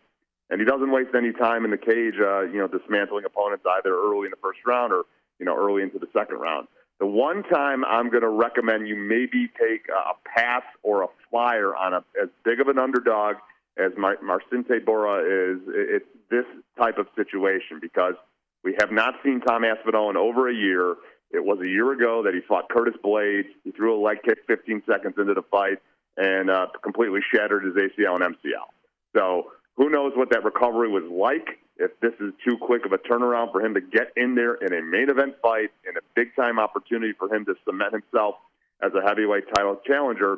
[0.50, 3.94] and he doesn't waste any time in the cage, uh, you know, dismantling opponents either
[3.94, 5.04] early in the first round or
[5.38, 6.68] you know early into the second round.
[6.98, 11.74] The one time I'm going to recommend you maybe take a pass or a flyer
[11.74, 13.36] on a as big of an underdog
[13.78, 16.44] as Mar- Marcin Bora is, it's this
[16.78, 18.14] type of situation because
[18.62, 20.96] we have not seen Tom Aspinall in over a year.
[21.30, 23.46] It was a year ago that he fought Curtis Blaydes.
[23.64, 25.78] He threw a leg kick 15 seconds into the fight
[26.16, 28.68] and uh, completely shattered his ACL and MCL.
[29.16, 31.58] So who knows what that recovery was like?
[31.78, 34.74] If this is too quick of a turnaround for him to get in there in
[34.74, 38.34] a main event fight, in a big time opportunity for him to cement himself
[38.82, 40.36] as a heavyweight title challenger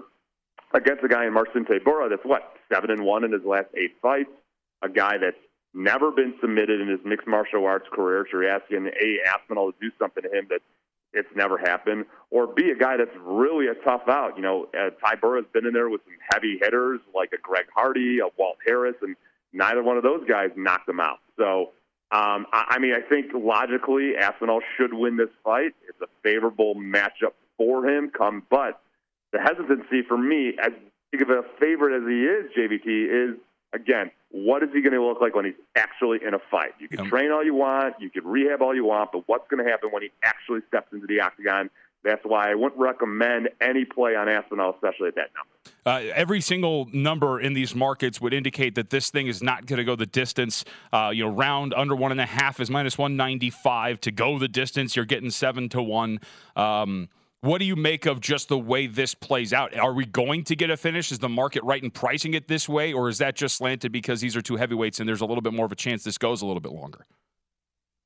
[0.74, 3.96] against a guy in Marcin Tybura that's what seven and one in his last eight
[4.00, 4.30] fights,
[4.80, 5.36] a guy that's
[5.74, 8.24] never been submitted in his mixed martial arts career.
[8.30, 9.28] So you're asking A.
[9.28, 10.60] Aspinall to do something to him that
[11.12, 14.36] it's never happened, or B, a guy that's really a tough out.
[14.36, 18.20] You know, uh, Tybura's been in there with some heavy hitters like a Greg Hardy,
[18.20, 19.16] a Walt Harris, and
[19.52, 21.18] neither one of those guys knocked him out.
[21.36, 21.70] So,
[22.10, 25.74] um, I, I mean, I think logically, Aspinall should win this fight.
[25.88, 28.10] It's a favorable matchup for him.
[28.10, 28.80] Come, but
[29.32, 30.72] the hesitancy for me, as
[31.10, 33.36] big of a favorite as he is, JVT, is
[33.72, 36.72] again, what is he going to look like when he's actually in a fight?
[36.78, 39.64] You can train all you want, you can rehab all you want, but what's going
[39.64, 41.70] to happen when he actually steps into the octagon?
[42.04, 45.51] That's why I wouldn't recommend any play on Aspinall, especially at that number.
[45.84, 49.78] Uh, every single number in these markets would indicate that this thing is not going
[49.78, 50.64] to go the distance.
[50.92, 54.00] Uh, you know, round under one and a half is minus 195.
[54.02, 56.20] To go the distance, you're getting seven to one.
[56.56, 57.08] Um,
[57.40, 59.76] what do you make of just the way this plays out?
[59.76, 61.10] Are we going to get a finish?
[61.10, 64.20] Is the market right in pricing it this way, or is that just slanted because
[64.20, 66.42] these are two heavyweights and there's a little bit more of a chance this goes
[66.42, 67.04] a little bit longer?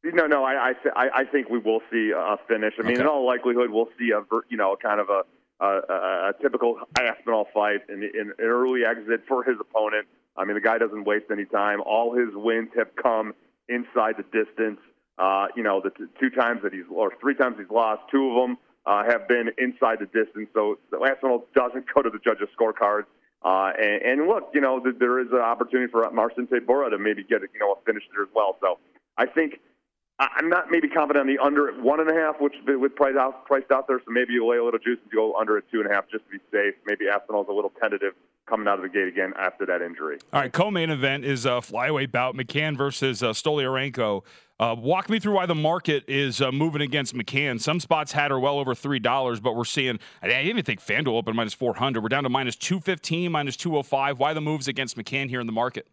[0.03, 2.75] No, no, I, I, I think we will see a finish.
[2.79, 3.01] I mean, okay.
[3.03, 5.23] in all likelihood, we'll see a, you know, kind of a,
[5.61, 10.07] a, a typical Aspinall fight, in an early exit for his opponent.
[10.37, 11.81] I mean, the guy doesn't waste any time.
[11.81, 13.35] All his wins have come
[13.69, 14.81] inside the distance.
[15.19, 18.31] Uh, you know, the t- two times that he's, or three times he's lost, two
[18.31, 20.49] of them uh, have been inside the distance.
[20.53, 23.07] So Aspinall doesn't go to the judges' scorecards.
[23.43, 26.99] Uh, and, and look, you know, th- there is an opportunity for Marcin Tybura to
[26.99, 28.59] maybe get, you know, a finish there as well.
[28.61, 28.79] So
[29.17, 29.61] I think
[30.19, 33.17] I'm not maybe confident on the under at one and a half, which with price
[33.21, 33.99] out, priced out there.
[33.99, 36.09] So maybe you lay a little juice and go under at two and a half
[36.11, 36.75] just to be safe.
[36.87, 38.15] Maybe Aspinall's a little tentative
[38.49, 40.19] coming out of the gate again after that injury.
[40.33, 44.23] All right, co-main event is a flyweight bout: McCann versus uh, Stoliarenko.
[44.59, 47.61] Uh, walk me through why the market is uh, moving against McCann.
[47.61, 49.99] Some spots had her well over three dollars, but we're seeing.
[50.23, 52.03] I didn't even think FanDuel opened minus four hundred.
[52.03, 54.19] We're down to minus two fifteen, minus two hundred five.
[54.19, 55.87] Why the moves against McCann here in the market?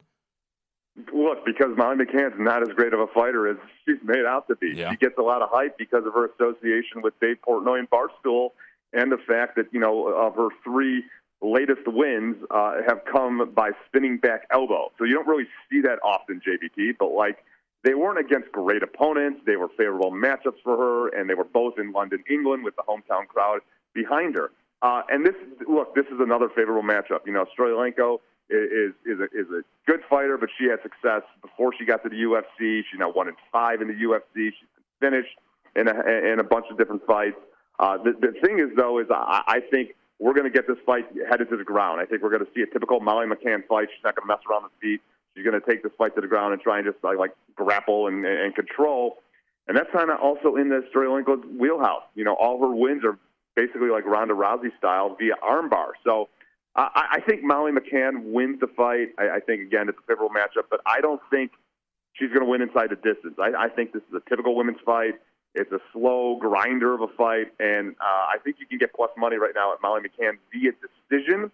[1.12, 4.56] Look, because Molly McCann's not as great of a fighter as she's made out to
[4.56, 4.74] be.
[4.76, 4.92] Yeah.
[4.92, 8.50] She gets a lot of hype because of her association with Dave Portnoy and Barstool,
[8.94, 11.04] and the fact that you know of her three
[11.42, 14.92] latest wins uh, have come by spinning back elbow.
[15.00, 16.94] So you don't really see that often, JVT.
[17.00, 17.44] But like
[17.84, 21.80] they weren't against great opponents; they were favorable matchups for her, and they were both
[21.80, 23.62] in London, England, with the hometown crowd
[23.96, 24.52] behind her.
[24.84, 25.36] Uh, and this,
[25.68, 27.26] look, this is another favorable matchup.
[27.26, 31.74] You know, Stoliarenko is is a, is a good fighter, but she had success before
[31.78, 32.84] she got to the UFC.
[32.90, 34.52] She's now one in five in the UFC.
[34.52, 35.36] She's finished
[35.76, 37.38] in a, in a bunch of different fights.
[37.80, 40.78] Uh, the, the thing is, though, is I, I think we're going to get this
[40.86, 42.00] fight headed to the ground.
[42.00, 43.88] I think we're going to see a typical Molly McCann fight.
[43.94, 45.02] She's not going to mess around the feet.
[45.36, 47.32] She's going to take this fight to the ground and try and just like, like
[47.56, 49.18] grapple and, and control.
[49.68, 52.04] And that's kind of also in the Stoliarenko's wheelhouse.
[52.16, 53.18] You know, all her wins are
[53.56, 55.92] basically like Ronda Rousey style via armbar.
[56.04, 56.30] So
[56.76, 59.10] I, I think Molly McCann wins the fight.
[59.18, 61.52] I, I think again it's a favorable matchup, but I don't think
[62.14, 63.36] she's going to win inside the distance.
[63.40, 65.16] I, I think this is a typical women's fight.
[65.56, 69.12] It's a slow grinder of a fight, and uh, I think you can get plus
[69.18, 71.52] money right now at Molly McCann via decision.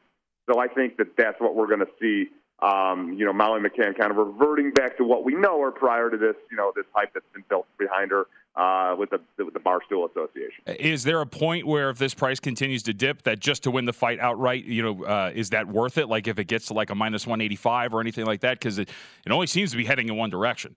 [0.50, 2.30] So I think that that's what we're going to see
[2.62, 6.10] um, you know, Molly McCann kind of reverting back to what we know her prior
[6.10, 8.26] to this, you know, this hype that's been built behind her
[8.60, 10.64] uh, with the with the Barstool Association.
[10.68, 13.86] Is there a point where if this price continues to dip, that just to win
[13.86, 16.10] the fight outright, you know, uh, is that worth it?
[16.10, 18.60] Like if it gets to like a minus one eighty five or anything like that,
[18.60, 18.90] because it,
[19.26, 20.76] it only seems to be heading in one direction.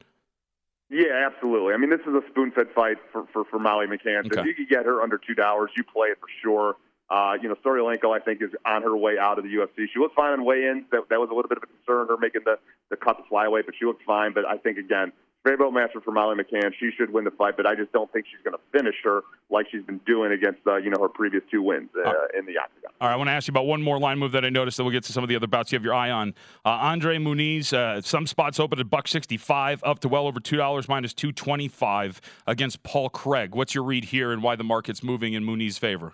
[0.91, 1.75] Yeah, absolutely.
[1.75, 4.27] I mean, this is a spoon fed fight for, for, for Molly McCann.
[4.27, 4.41] Okay.
[4.41, 6.77] if you could get her under two dollars, you play it for sure.
[7.11, 9.87] Uh, you know, Stoliarenko, I think, is on her way out of the UFC.
[9.93, 10.85] She looked fine on weigh-ins.
[10.93, 12.59] That, that was a little bit of a concern, her making the,
[12.91, 14.33] the cut to flyweight, but she looked fine.
[14.33, 15.13] But I think, again,
[15.45, 16.73] favorable matchup for Molly McCann.
[16.79, 19.23] She should win the fight, but I just don't think she's going to finish her
[19.51, 22.59] like she's been doing against, uh, you know, her previous two wins uh, in the
[22.59, 22.91] octagon.
[23.01, 24.77] All right, I want to ask you about one more line move that I noticed.
[24.77, 26.35] Then we'll get to some of the other bouts you have your eye on.
[26.65, 30.57] Uh, Andre Muniz, uh, some spots open at buck sixty-five, up to well over two
[30.57, 33.55] dollars, minus two twenty-five against Paul Craig.
[33.55, 36.13] What's your read here, and why the market's moving in Muniz's favor?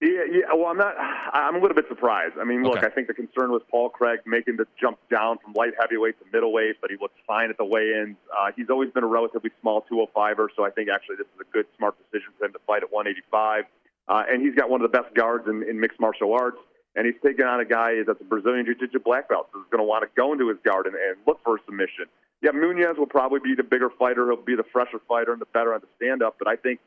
[0.00, 0.52] Yeah, yeah.
[0.52, 0.94] Well, I'm not.
[1.32, 2.34] I'm a little bit surprised.
[2.38, 2.86] I mean, look, okay.
[2.86, 6.24] I think the concern was Paul Craig making the jump down from light heavyweight to
[6.30, 8.16] middleweight, but he looked fine at the weigh-ins.
[8.28, 11.50] Uh, he's always been a relatively small 205er, so I think actually this is a
[11.50, 13.64] good, smart decision for him to fight at 185.
[14.08, 16.58] Uh, and he's got one of the best guards in, in mixed martial arts,
[16.94, 19.80] and he's taking on a guy that's a Brazilian jiu-jitsu black belt, so he's going
[19.82, 22.04] to want to go into his guard and, and look for a submission.
[22.42, 24.30] Yeah, Muniz will probably be the bigger fighter.
[24.30, 26.80] He'll be the fresher fighter and the better on the stand-up, but I think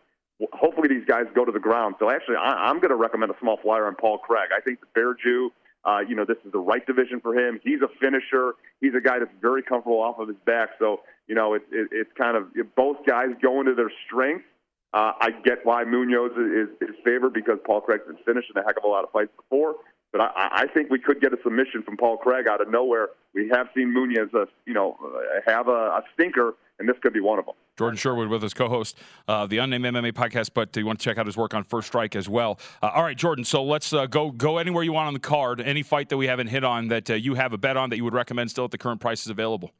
[0.54, 1.96] hopefully these guys go to the ground.
[2.00, 4.50] So actually, I, I'm going to recommend a small flyer on Paul Craig.
[4.56, 5.52] I think the Bear Jew,
[5.86, 7.60] uh, you know, this is the right division for him.
[7.64, 8.54] He's a finisher.
[8.82, 10.70] He's a guy that's very comfortable off of his back.
[10.80, 14.46] So you know, it, it, it's kind of both guys go into their strengths.
[14.92, 18.66] Uh, I get why Muniz is, is favored because Paul Craig's been finished in a
[18.66, 19.76] heck of a lot of fights before.
[20.12, 23.10] But I, I think we could get a submission from Paul Craig out of nowhere.
[23.34, 24.98] We have seen Muniz, uh, you know,
[25.46, 27.56] have a, a stinker, and this could be one of them.
[27.78, 31.18] Jordan Sherwood with us, co-host of the Unnamed MMA podcast, but you want to check
[31.18, 32.60] out his work on First Strike as well.
[32.82, 33.46] Uh, all right, Jordan.
[33.46, 35.62] So let's uh, go go anywhere you want on the card.
[35.62, 37.98] Any fight that we haven't hit on that uh, you have a bet on that
[37.98, 39.72] you would recommend still at the current prices available.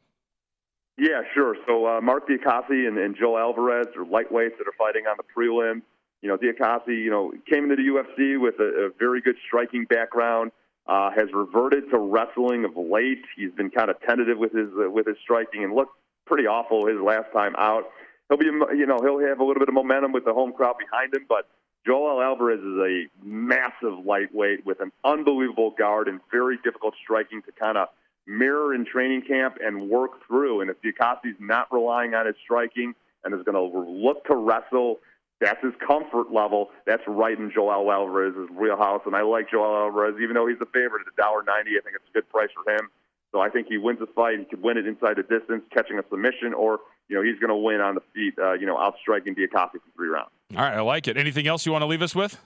[0.98, 1.56] Yeah, sure.
[1.66, 5.24] So uh, Marc Diakiese and, and Joe Alvarez are lightweights that are fighting on the
[5.36, 5.82] prelim.
[6.22, 9.86] You know, Diakiese, you know, came into the UFC with a, a very good striking
[9.86, 10.52] background.
[10.88, 13.22] Uh, has reverted to wrestling of late.
[13.36, 15.94] He's been kind of tentative with his uh, with his striking and looked
[16.26, 17.84] pretty awful his last time out.
[18.28, 20.78] He'll be, you know, he'll have a little bit of momentum with the home crowd
[20.80, 21.48] behind him, but
[21.86, 27.52] Joel Alvarez is a massive lightweight with an unbelievable guard and very difficult striking to
[27.52, 27.88] kind of
[28.28, 30.62] mirror in training camp and work through.
[30.62, 32.94] And if Diakiese's not relying on his striking
[33.24, 35.00] and is going to look to wrestle,
[35.42, 36.70] that's his comfort level.
[36.86, 39.02] That's right in Joel Alvarez's wheelhouse.
[39.06, 41.48] And I like Joel Alvarez, even though he's the favorite at $1.90.
[41.48, 42.90] I think it's a good price for him.
[43.32, 44.40] So I think he wins the fight.
[44.40, 47.50] He could win it inside the distance, catching a submission, or you know he's going
[47.50, 48.34] to win on the feet.
[48.40, 50.32] Uh, you know, outstriking Diakiese for three rounds.
[50.56, 51.16] All right, I like it.
[51.16, 52.40] Anything else you want to leave us with?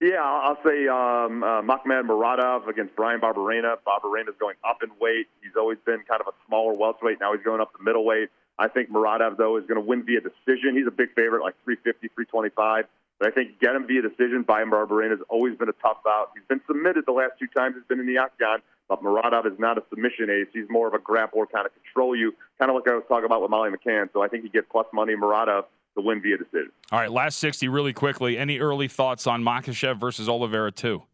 [0.00, 3.76] Yeah, I'll say um, uh, Makhmud Muradov against Bryan Barberena.
[3.86, 5.28] Barberena's going up in weight.
[5.40, 7.20] He's always been kind of a smaller welterweight.
[7.20, 8.30] Now he's going up to middleweight.
[8.58, 10.76] I think Muradov, though, is going to win via decision.
[10.76, 12.84] He's a big favorite, like 350, 325.
[13.18, 14.42] But I think get him via decision.
[14.42, 16.30] by Barberena has always been a tough bout.
[16.34, 18.58] He's been submitted the last two times he's been in the octagon.
[18.88, 20.48] But Muradov is not a submission ace.
[20.52, 23.24] He's more of a grappler, kind of control you, kind of like I was talking
[23.24, 24.12] about with Molly McCann.
[24.12, 25.64] So I think he gets plus money Muradov
[25.96, 26.70] to win via decision.
[26.92, 28.36] All right, last 60 really quickly.
[28.36, 31.04] Any early thoughts on Makhachev versus Oliveira, too?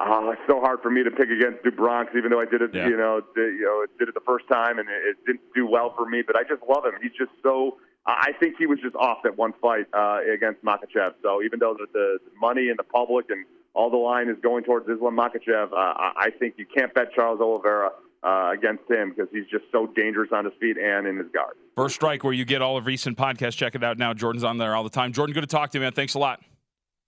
[0.00, 2.62] Uh, it's so hard for me to pick against do Bronx, even though I did
[2.62, 2.88] it, yeah.
[2.88, 5.66] you know, did, you know, did it the first time and it, it didn't do
[5.66, 6.22] well for me.
[6.26, 6.94] But I just love him.
[7.02, 7.76] He's just so.
[8.06, 11.12] I think he was just off that one fight uh, against Makhachev.
[11.22, 13.44] So even though the, the money and the public and
[13.74, 17.42] all the line is going towards Islam Makhachev, Uh, I think you can't bet Charles
[17.42, 17.90] Oliveira
[18.22, 21.56] uh, against him because he's just so dangerous on his feet and in his guard.
[21.76, 23.56] First Strike, where you get all of recent podcasts.
[23.56, 24.14] Check it out now.
[24.14, 25.12] Jordan's on there all the time.
[25.12, 25.92] Jordan, good to talk to you, man.
[25.92, 26.42] Thanks a lot.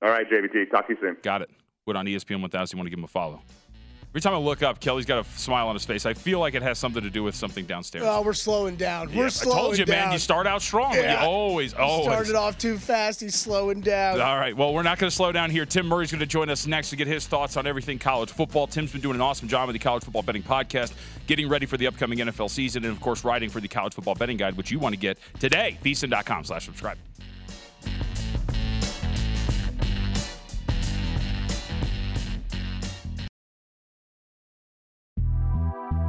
[0.03, 0.71] All right, JVT.
[0.71, 1.17] Talk to you soon.
[1.23, 1.51] Got it.
[1.87, 2.77] Put on ESPN 1000.
[2.77, 3.43] You want to give him a follow.
[4.13, 6.05] Every time I look up, Kelley's got a smile on his face.
[6.05, 8.05] I feel like it has something to do with something downstairs.
[8.07, 9.09] Oh, we're slowing down.
[9.09, 9.59] Yeah, we're slowing down.
[9.59, 10.05] I told you, down.
[10.05, 10.13] man.
[10.13, 10.93] You start out strong.
[10.95, 11.23] Yeah.
[11.23, 12.05] You always, always.
[12.05, 13.23] Started off too fast.
[13.23, 14.21] He's slowing down.
[14.21, 14.55] All right.
[14.55, 15.65] Well, we're not going to slow down here.
[15.65, 18.67] Tim Murray's going to join us next to get his thoughts on everything college football.
[18.67, 20.93] Tim's been doing an awesome job with the College Football Betting Podcast,
[21.27, 24.17] getting ready for the upcoming NFL season, and of course, writing for the College Football
[24.17, 25.79] Betting Guide, which you want to get today.
[25.83, 26.99] VSiN.com slash subscribe.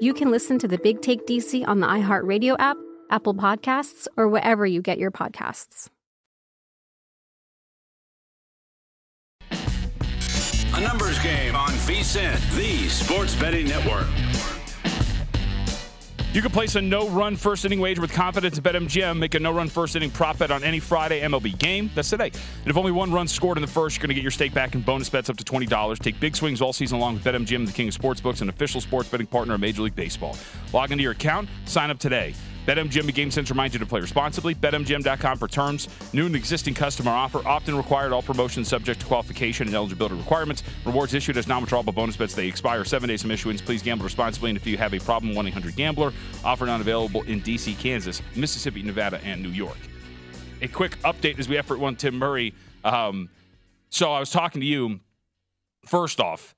[0.00, 2.76] you can listen to the Big Take DC on the iHeartRadio app
[3.10, 5.88] Apple Podcasts, or wherever you get your podcasts.
[9.50, 14.06] A numbers game on VSiN, the sports betting network.
[16.34, 19.18] You can place a no-run first inning wager with confidence at BetMGM.
[19.20, 21.92] Make a no-run first inning prop bet on any Friday MLB game.
[21.94, 22.26] That's today.
[22.26, 24.52] And if only one run scored in the first, you're going to get your stake
[24.52, 25.96] back in bonus bets up to $20.
[26.00, 29.08] Take big swings all season long with BetMGM, the king of sportsbooks, an official sports
[29.08, 30.36] betting partner of Major League Baseball.
[30.72, 32.34] Log into your account, sign up today.
[32.66, 34.54] BetMGM Game Sense reminds you to play responsibly.
[34.54, 35.88] BetMGM.com for terms.
[36.12, 37.46] New and existing customer offer.
[37.46, 38.12] Opt-in required.
[38.12, 40.62] All promotions subject to qualification and eligibility requirements.
[40.86, 42.34] Rewards issued as non-withdrawable bonus bets.
[42.34, 43.60] They expire seven days from issuance.
[43.60, 44.50] Please gamble responsibly.
[44.50, 46.12] And if you have a problem, 1-800-GAMBLER.
[46.44, 49.78] Offer not available in D.C., Kansas, Mississippi, Nevada, and New York.
[50.62, 52.54] A quick update as we effort one Tim Murray.
[52.84, 53.28] Um,
[53.90, 55.00] so I was talking to you.
[55.84, 56.54] First off,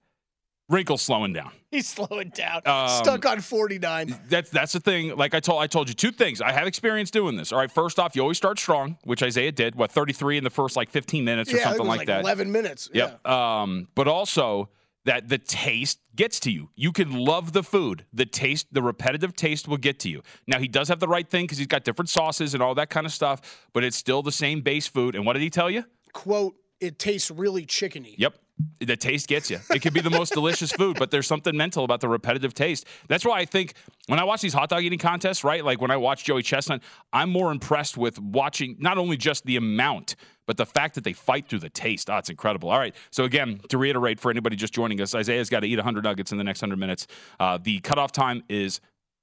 [0.69, 1.53] Wrinkle's slowing down.
[1.71, 2.63] He's slowing down.
[2.67, 4.19] Um, Stuck on 49.
[4.29, 5.17] That's that's the thing.
[5.17, 6.41] Like I told I told you two things.
[6.41, 7.53] I have experience doing this.
[7.53, 9.77] All right, first off, you always start strong, which Isaiah did.
[9.77, 12.23] What 33 in the first like 15 minutes or yeah, something like, like that.
[12.23, 12.89] 11 minutes.
[12.93, 13.27] Yep.
[13.27, 14.71] Um, but also
[15.05, 16.71] that the taste gets to you.
[16.75, 18.05] You can love the food.
[18.13, 20.23] The taste, the repetitive taste will get to you.
[20.49, 22.91] Now he does have the right thing because he's got different sauces and all that
[22.91, 25.15] kind of stuff, but it's still the same base food.
[25.15, 25.85] And what did he tell you?
[26.13, 28.17] Quote, it tastes really chickeny.
[28.19, 28.35] Yep.
[28.81, 29.59] The taste gets you.
[29.71, 32.87] It could be the most delicious food, but there's something mental about the repetitive taste.
[33.09, 33.75] That's why I think
[34.07, 35.65] when I watch these hot dog eating contests, right?
[35.65, 36.83] Like when I watch Joey Chestnut,
[37.13, 41.13] I'm more impressed with watching not only just the amount, but the fact that they
[41.13, 42.09] fight through the taste.
[42.09, 42.71] Oh, it's incredible.
[42.71, 42.95] All right.
[43.11, 46.33] So, again, to reiterate for anybody just joining us, Isaiah's got to eat 100 nuggets
[46.33, 47.07] in the next 100 minutes.
[47.39, 48.81] Uh, the cutoff time is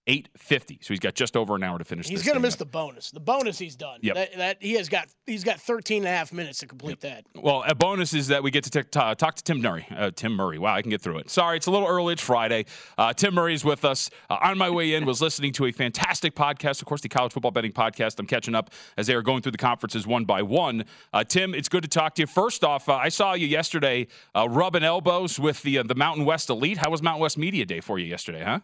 [0.08, 0.84] 8.50.
[0.84, 2.60] So he's got just over an hour to finish He's going to miss up.
[2.60, 3.12] the bonus.
[3.12, 4.00] The bonus he's done.
[4.02, 4.16] Yep.
[4.16, 7.26] That, that he has got he's got 13 and a half minutes to complete that.
[7.36, 9.88] Well, a bonus is that we get to t- talk to Tim Murray.
[9.96, 10.58] Uh, Tim Murray.
[10.58, 11.30] Wow, I can get through it.
[11.30, 12.14] Sorry, it's a little early.
[12.14, 12.66] It's Friday.
[12.98, 14.10] Uh, Tim Murray is with us.
[14.30, 16.82] Uh, on my way in, was listening to a fantastic podcast.
[16.82, 18.20] Of course, the college football betting podcast.
[18.20, 20.84] I'm catching up as they are going through the conferences one by one.
[21.14, 22.28] Uh, Tim, it's good to talk to you.
[22.28, 26.26] First off, uh, I saw you yesterday uh, rubbing elbows with the uh, the Mountain
[26.26, 26.80] West elite.
[26.80, 28.44] How was Mountain West Media Day for you yesterday?
[28.44, 28.60] Huh?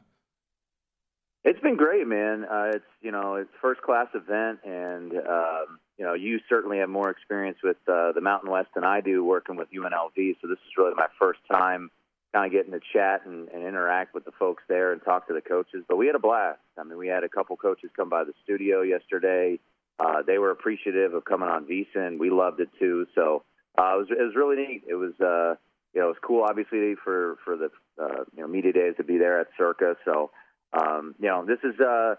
[1.49, 2.45] It's been great, man.
[2.45, 6.89] Uh, it's you know it's first class event, and um, you know you certainly have
[6.89, 10.35] more experience with uh, the Mountain West than I do working with UNLV.
[10.39, 11.89] So this is really my first time
[12.35, 15.33] kind of getting to chat and, and interact with the folks there and talk to
[15.33, 15.83] the coaches.
[15.87, 16.59] But we had a blast.
[16.77, 19.57] I mean, we had a couple coaches come by the studio yesterday.
[19.99, 23.07] Uh, they were appreciative of coming on and we loved it too.
[23.15, 23.41] So
[23.75, 24.83] uh, it was it was really neat.
[24.87, 25.55] It was uh,
[25.95, 29.03] you know it was cool, obviously for for the uh, you know media days to
[29.03, 29.95] be there at Circa.
[30.05, 30.29] So
[30.73, 32.15] um, you know, this is uh,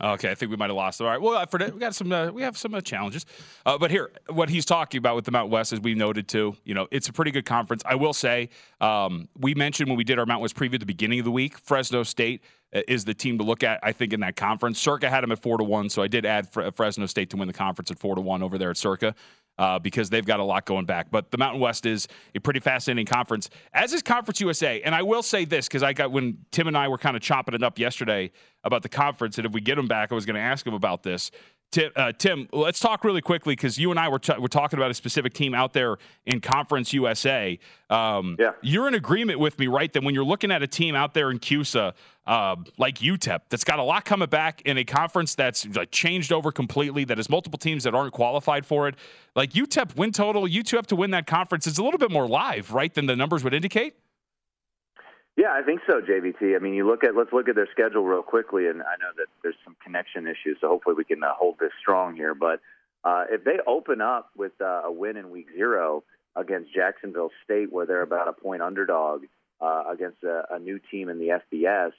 [0.00, 1.00] Okay, I think we might have lost.
[1.00, 1.20] All right.
[1.20, 2.12] Well, for we got some.
[2.12, 3.26] Uh, we have some uh, challenges,
[3.66, 6.56] uh, but here, what he's talking about with the Mount West, as we noted too,
[6.64, 7.82] you know, it's a pretty good conference.
[7.84, 8.50] I will say,
[8.80, 11.32] um, we mentioned when we did our Mount West preview at the beginning of the
[11.32, 13.80] week, Fresno State uh, is the team to look at.
[13.82, 16.24] I think in that conference, Circa had them at four to one, so I did
[16.24, 19.16] add Fresno State to win the conference at four to one over there at Circa.
[19.58, 21.10] Uh, because they've got a lot going back.
[21.10, 24.80] But the Mountain West is a pretty fascinating conference, as is Conference USA.
[24.82, 27.22] And I will say this because I got when Tim and I were kind of
[27.22, 28.30] chopping it up yesterday
[28.62, 30.74] about the conference, and if we get him back, I was going to ask him
[30.74, 31.32] about this.
[31.70, 34.78] Tim, uh, Tim, let's talk really quickly because you and I were, t- were talking
[34.78, 37.58] about a specific team out there in Conference USA.
[37.90, 38.52] Um, yeah.
[38.62, 39.92] You're in agreement with me, right?
[39.92, 41.92] That when you're looking at a team out there in CUSA
[42.26, 46.32] uh, like UTEP, that's got a lot coming back in a conference that's like, changed
[46.32, 48.94] over completely, that has multiple teams that aren't qualified for it.
[49.36, 52.72] Like UTEP win total, UTEP to win that conference is a little bit more live,
[52.72, 53.94] right, than the numbers would indicate?
[55.38, 56.56] Yeah, I think so, JVT.
[56.56, 59.12] I mean, you look at let's look at their schedule real quickly, and I know
[59.16, 62.34] that there's some connection issues, so hopefully we can uh, hold this strong here.
[62.34, 62.58] But
[63.04, 66.02] uh, if they open up with uh, a win in Week Zero
[66.34, 69.26] against Jacksonville State, where they're about a point underdog
[69.60, 71.92] uh, against a, a new team in the FBS,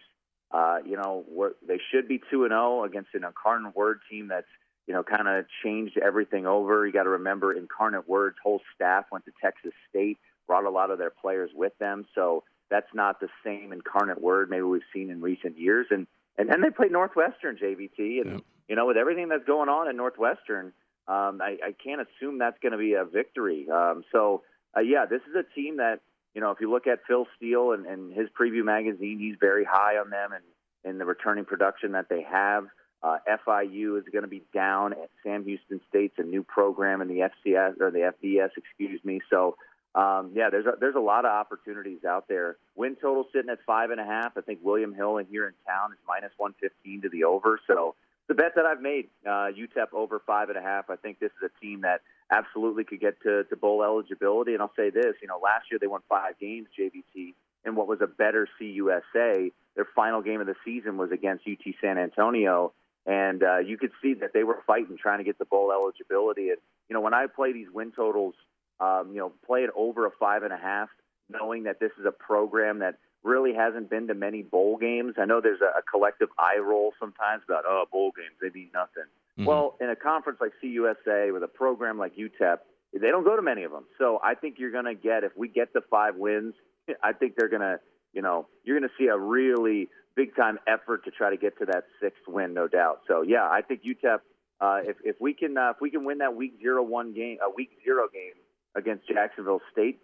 [0.51, 4.27] uh, you know we're, they should be two and zero against an Incarnate Word team
[4.27, 4.51] that's
[4.85, 6.85] you know kind of changed everything over.
[6.85, 10.91] You got to remember, Incarnate Word's whole staff went to Texas State, brought a lot
[10.91, 15.09] of their players with them, so that's not the same incarnate word maybe we've seen
[15.09, 15.87] in recent years.
[15.89, 16.07] And
[16.37, 19.97] and then they played Northwestern JVT, and you know with everything that's going on in
[19.97, 20.67] Northwestern,
[21.07, 23.67] um, I, I can't assume that's going to be a victory.
[23.69, 24.43] Um, so
[24.75, 25.99] uh, yeah, this is a team that
[26.33, 29.65] you know if you look at Phil Steele and, and his preview magazine, he's very
[29.65, 30.43] high on them and
[30.83, 32.67] in the returning production that they have.
[33.01, 33.17] Uh,
[33.47, 37.29] FIU is going to be down at Sam Houston State's a new program in the
[37.29, 39.21] FCS or the FBS, excuse me.
[39.29, 39.55] So
[39.95, 42.57] um, yeah, there's a, there's a lot of opportunities out there.
[42.75, 44.37] Win total sitting at five and a half.
[44.37, 47.59] I think William Hill in here in town is minus one fifteen to the over.
[47.65, 47.95] So
[48.29, 50.89] the bet that I've made, uh, UTEP over five and a half.
[50.89, 54.53] I think this is a team that absolutely could get to, to bowl eligibility.
[54.53, 57.33] And I'll say this, you know, last year they won five games, JVT,
[57.65, 59.51] in what was a better CUSA.
[59.75, 62.71] Their final game of the season was against UT San Antonio.
[63.07, 66.49] And uh, you could see that they were fighting, trying to get the bowl eligibility.
[66.49, 68.35] And, you know, when I play these win totals
[68.79, 70.89] um, you know, play it over a five and a half,
[71.29, 75.15] knowing that this is a program that really hasn't been to many bowl games.
[75.17, 78.69] I know there's a, a collective eye roll sometimes about, oh, bowl games, they mean
[78.73, 79.09] nothing.
[79.37, 79.45] Mm-hmm.
[79.45, 82.57] Well, in a conference like CUSA with a program like UTEP,
[82.93, 83.85] they don't go to many of them.
[83.97, 86.53] So I think you're going to get, if we get the five wins,
[87.03, 87.79] I think they're going to,
[88.13, 91.57] you know, you're going to see a really big time effort to try to get
[91.59, 93.01] to that sixth win, no doubt.
[93.07, 94.19] So yeah, I think UTEP,
[94.61, 97.37] uh, if, if we can, uh, if we can win that week zero one game,
[97.45, 98.33] a week zero game,
[98.75, 99.99] against Jacksonville State,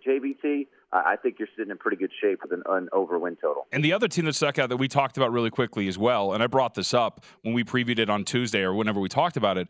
[0.95, 3.67] uh, I think you're sitting in pretty good shape with an, an over win total.
[3.71, 6.33] And the other team that stuck out that we talked about really quickly as well,
[6.33, 9.37] and I brought this up when we previewed it on Tuesday or whenever we talked
[9.37, 9.67] about it.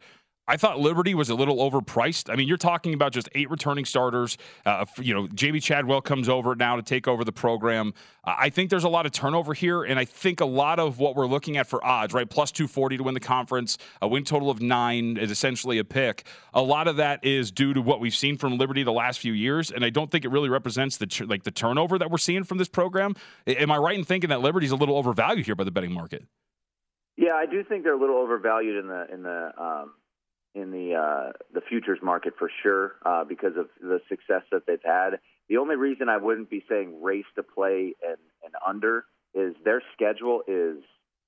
[0.48, 2.32] I thought Liberty was a little overpriced.
[2.32, 4.38] I mean, you're talking about just eight returning starters.
[4.66, 7.93] Uh, you know, Jamey Chadwell comes over now to take over the program.
[8.24, 11.00] Uh, I think there's a lot of turnover here, and I think a lot of
[11.00, 12.30] what we're looking at for odds, right?
[12.30, 16.28] Plus 240 to win the conference, a win total of nine is essentially a pick.
[16.54, 19.34] A lot of that is due to what we've seen from Liberty the last few
[19.34, 22.43] years, and I don't think it really represents the like the turnover that we're seeing
[22.43, 23.16] from this program.
[23.48, 26.26] Am I right in thinking that Liberty's a little overvalued here by the betting market?
[27.18, 29.93] Yeah, I do think they're a little overvalued in the in the um,
[30.56, 34.80] in the uh, the futures market for sure uh, because of the success that they've
[34.84, 35.20] had.
[35.49, 39.82] The only reason I wouldn't be saying race to play and, and under is their
[39.93, 40.78] schedule is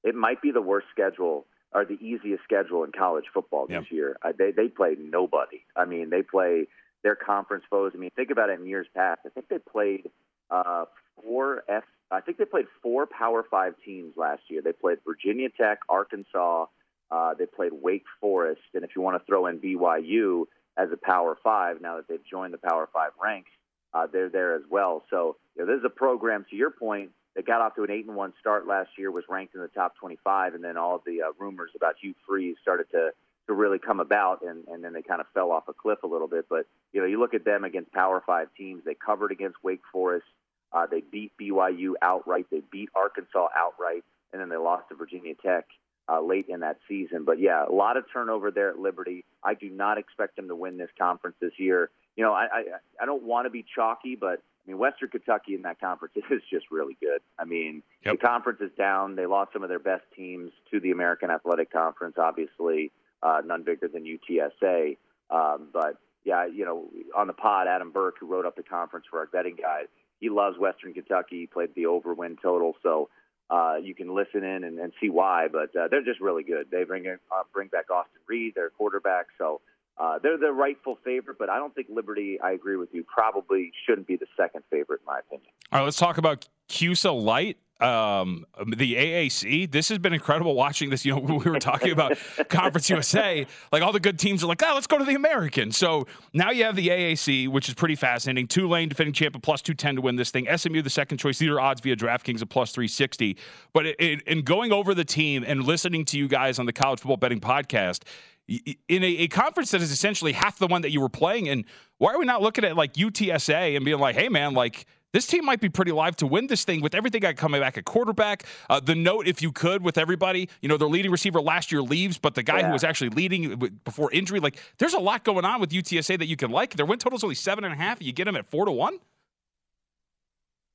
[0.04, 4.18] it might be the worst schedule or the easiest schedule in college football this year.
[4.24, 5.62] Uh, they they play nobody.
[5.76, 6.68] I mean, they play
[7.04, 7.92] their conference foes.
[7.94, 9.22] I mean, think about it in years past.
[9.26, 10.10] I think they played
[10.50, 10.86] uh,
[11.22, 11.84] four F.
[12.10, 14.62] I think they played four Power Five teams last year.
[14.62, 16.68] They played Virginia Tech, Arkansas,
[17.10, 20.46] uh, they played Wake Forest, and if you want to throw in BYU
[20.78, 23.50] as a Power Five, now that they've joined the Power Five ranks,
[23.94, 25.04] uh, they're there as well.
[25.10, 26.46] So you know, this is a program.
[26.50, 29.24] To your point, that got off to an eight and one start last year, was
[29.30, 32.90] ranked in the top 25, and then all the uh, rumors about Hugh Freeze started
[32.92, 33.12] to
[33.48, 36.08] to really come about, and, and then they kind of fell off a cliff a
[36.08, 36.48] little bit.
[36.50, 38.84] But you know, you look at them against Power Five teams.
[38.84, 40.26] They covered against Wake Forest.
[40.74, 42.48] Uh, they beat BYU outright.
[42.52, 44.04] They beat Arkansas outright,
[44.34, 45.66] and then they lost to Virginia Tech
[46.10, 47.24] uh, late in that season.
[47.26, 49.26] But yeah, a lot of turnover there at Liberty.
[49.44, 51.90] I do not expect them to win this conference this year.
[52.16, 52.64] You know, I I,
[53.02, 56.42] I don't want to be chalky, but I mean Western Kentucky in that conference is
[56.50, 57.22] just really good.
[57.38, 58.20] I mean, yep.
[58.20, 59.16] the conference is down.
[59.16, 62.92] They lost some of their best teams to the American Athletic Conference, obviously,
[63.22, 64.98] uh, none bigger than UTSA.
[65.30, 66.86] Um, but yeah, you know,
[67.16, 69.88] on the pod, Adam Burke, who wrote up the conference for our betting guide,
[70.20, 71.42] he loves Western Kentucky.
[71.42, 73.10] He played the over win total, so
[73.50, 76.68] uh, you can listen in and, and see why, but uh, they're just really good.
[76.72, 77.16] They bring uh,
[77.54, 79.62] bring back Austin Reed, their quarterback, so
[79.98, 81.38] uh, they're the rightful favorite.
[81.40, 82.40] But I don't think Liberty.
[82.42, 83.04] I agree with you.
[83.04, 85.50] Probably shouldn't be the second favorite, in my opinion.
[85.72, 89.72] All right, let's talk about CUSA Light um, the AAC.
[89.72, 91.06] This has been incredible watching this.
[91.06, 92.18] You know, we were talking about
[92.50, 93.46] Conference USA.
[93.72, 95.72] Like all the good teams are like, oh, let's go to the American.
[95.72, 98.48] So now you have the AAC, which is pretty fascinating.
[98.48, 100.48] Tulane defending champ at plus two ten to win this thing.
[100.56, 101.38] SMU the second choice.
[101.38, 103.38] These are odds via DraftKings at plus three sixty.
[103.74, 107.18] But in going over the team and listening to you guys on the college football
[107.18, 108.04] betting podcast.
[108.48, 111.66] In a, a conference that is essentially half the one that you were playing in,
[111.98, 115.26] why are we not looking at like UTSA and being like, hey man, like this
[115.26, 117.86] team might be pretty live to win this thing with everything got coming back at
[117.86, 118.44] quarterback.
[118.70, 121.82] Uh, the note, if you could, with everybody, you know, their leading receiver last year
[121.82, 122.68] leaves, but the guy yeah.
[122.68, 126.28] who was actually leading before injury, like, there's a lot going on with UTSA that
[126.28, 126.76] you can like.
[126.76, 128.02] Their win total is only seven and a half.
[128.02, 129.00] You get them at four to one.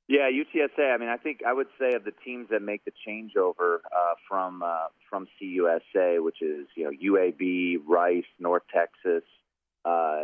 [0.07, 0.93] Yeah, UTSA.
[0.93, 4.15] I mean, I think I would say of the teams that make the changeover uh,
[4.27, 9.23] from uh, from CUSA, which is you know UAB, Rice, North Texas,
[9.85, 10.23] uh,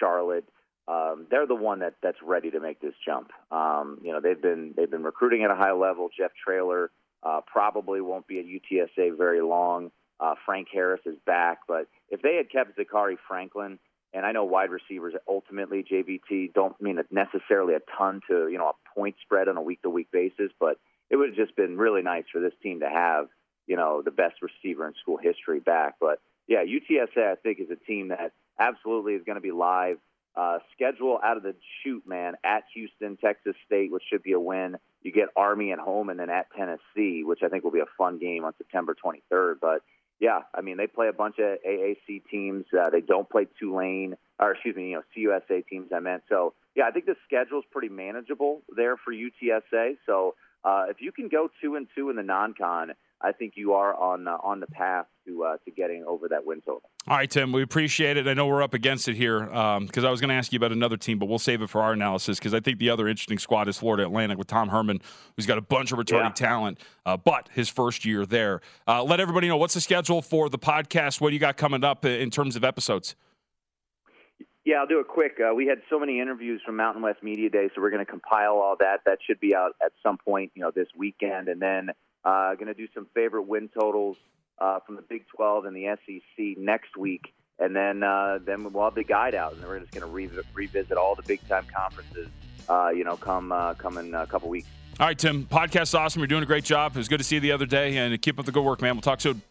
[0.00, 0.48] Charlotte
[0.88, 3.30] um, they're the one that that's ready to make this jump.
[3.50, 6.08] Um, you know, they've been they've been recruiting at a high level.
[6.16, 6.90] Jeff Traylor
[7.22, 9.90] uh, probably won't be at UTSA very long.
[10.18, 13.78] Uh, Frank Harris is back, but if they had kept Zakhari Franklin,
[14.12, 18.68] and I know wide receivers ultimately JVT don't mean necessarily a ton to you know
[18.68, 20.78] a point spread on a week to week basis, but
[21.10, 23.28] it would have just been really nice for this team to have
[23.68, 25.94] you know the best receiver in school history back.
[26.00, 29.98] But yeah, UTSA I think is a team that absolutely is going to be live.
[30.34, 34.40] Uh, schedule out of the chute, man, at Houston, Texas State, which should be a
[34.40, 34.76] win.
[35.02, 37.92] You get Army at home and then at Tennessee, which I think will be a
[37.98, 39.56] fun game on September 23rd.
[39.60, 39.82] But
[40.20, 42.64] yeah, I mean, they play a bunch of AAC teams.
[42.72, 46.22] Uh, they don't play Tulane, or excuse me, you know, CUSA teams, I meant.
[46.28, 49.96] So yeah, I think the schedule is pretty manageable there for UTSA.
[50.06, 53.74] So uh, if you can go two and two in the non-con, I think you
[53.74, 56.88] are on uh, on the path to uh, to getting over that win total.
[57.08, 58.28] All right, Tim, we appreciate it.
[58.28, 60.56] I know we're up against it here because um, I was going to ask you
[60.56, 63.08] about another team, but we'll save it for our analysis because I think the other
[63.08, 65.00] interesting squad is Florida Atlantic with Tom Herman,
[65.34, 66.32] who's got a bunch of returning yeah.
[66.32, 68.60] talent, uh, but his first year there.
[68.86, 71.20] Uh, let everybody know what's the schedule for the podcast.
[71.20, 73.16] What do you got coming up in terms of episodes?
[74.64, 75.38] Yeah, I'll do it quick.
[75.40, 78.10] Uh, we had so many interviews from Mountain West Media Day, so we're going to
[78.10, 79.00] compile all that.
[79.06, 81.90] That should be out at some point, you know, this weekend, and then
[82.24, 84.16] uh, going to do some favorite win totals
[84.58, 88.84] uh, from the Big 12 and the SEC next week, and then uh, then we'll
[88.84, 91.46] have the guide out, and then we're just going to re- revisit all the big
[91.48, 92.28] time conferences.
[92.68, 94.68] Uh, you know, come uh, come in a couple weeks.
[95.00, 95.46] All right, Tim.
[95.46, 96.20] Podcast's awesome.
[96.20, 96.92] You're doing a great job.
[96.94, 98.82] It was good to see you the other day, and keep up the good work,
[98.82, 98.94] man.
[98.94, 99.42] We'll talk soon.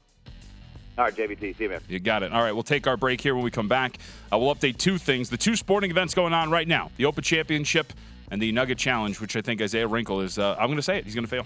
[0.97, 1.57] All right, JVT.
[1.57, 1.81] See you, man.
[1.87, 2.31] You got it.
[2.31, 3.97] All right, we'll take our break here when we come back.
[4.31, 7.23] Uh, we'll update two things the two sporting events going on right now the Open
[7.23, 7.93] Championship
[8.29, 10.97] and the Nugget Challenge, which I think Isaiah Wrinkle is, uh, I'm going to say
[10.97, 11.45] it, he's going to fail.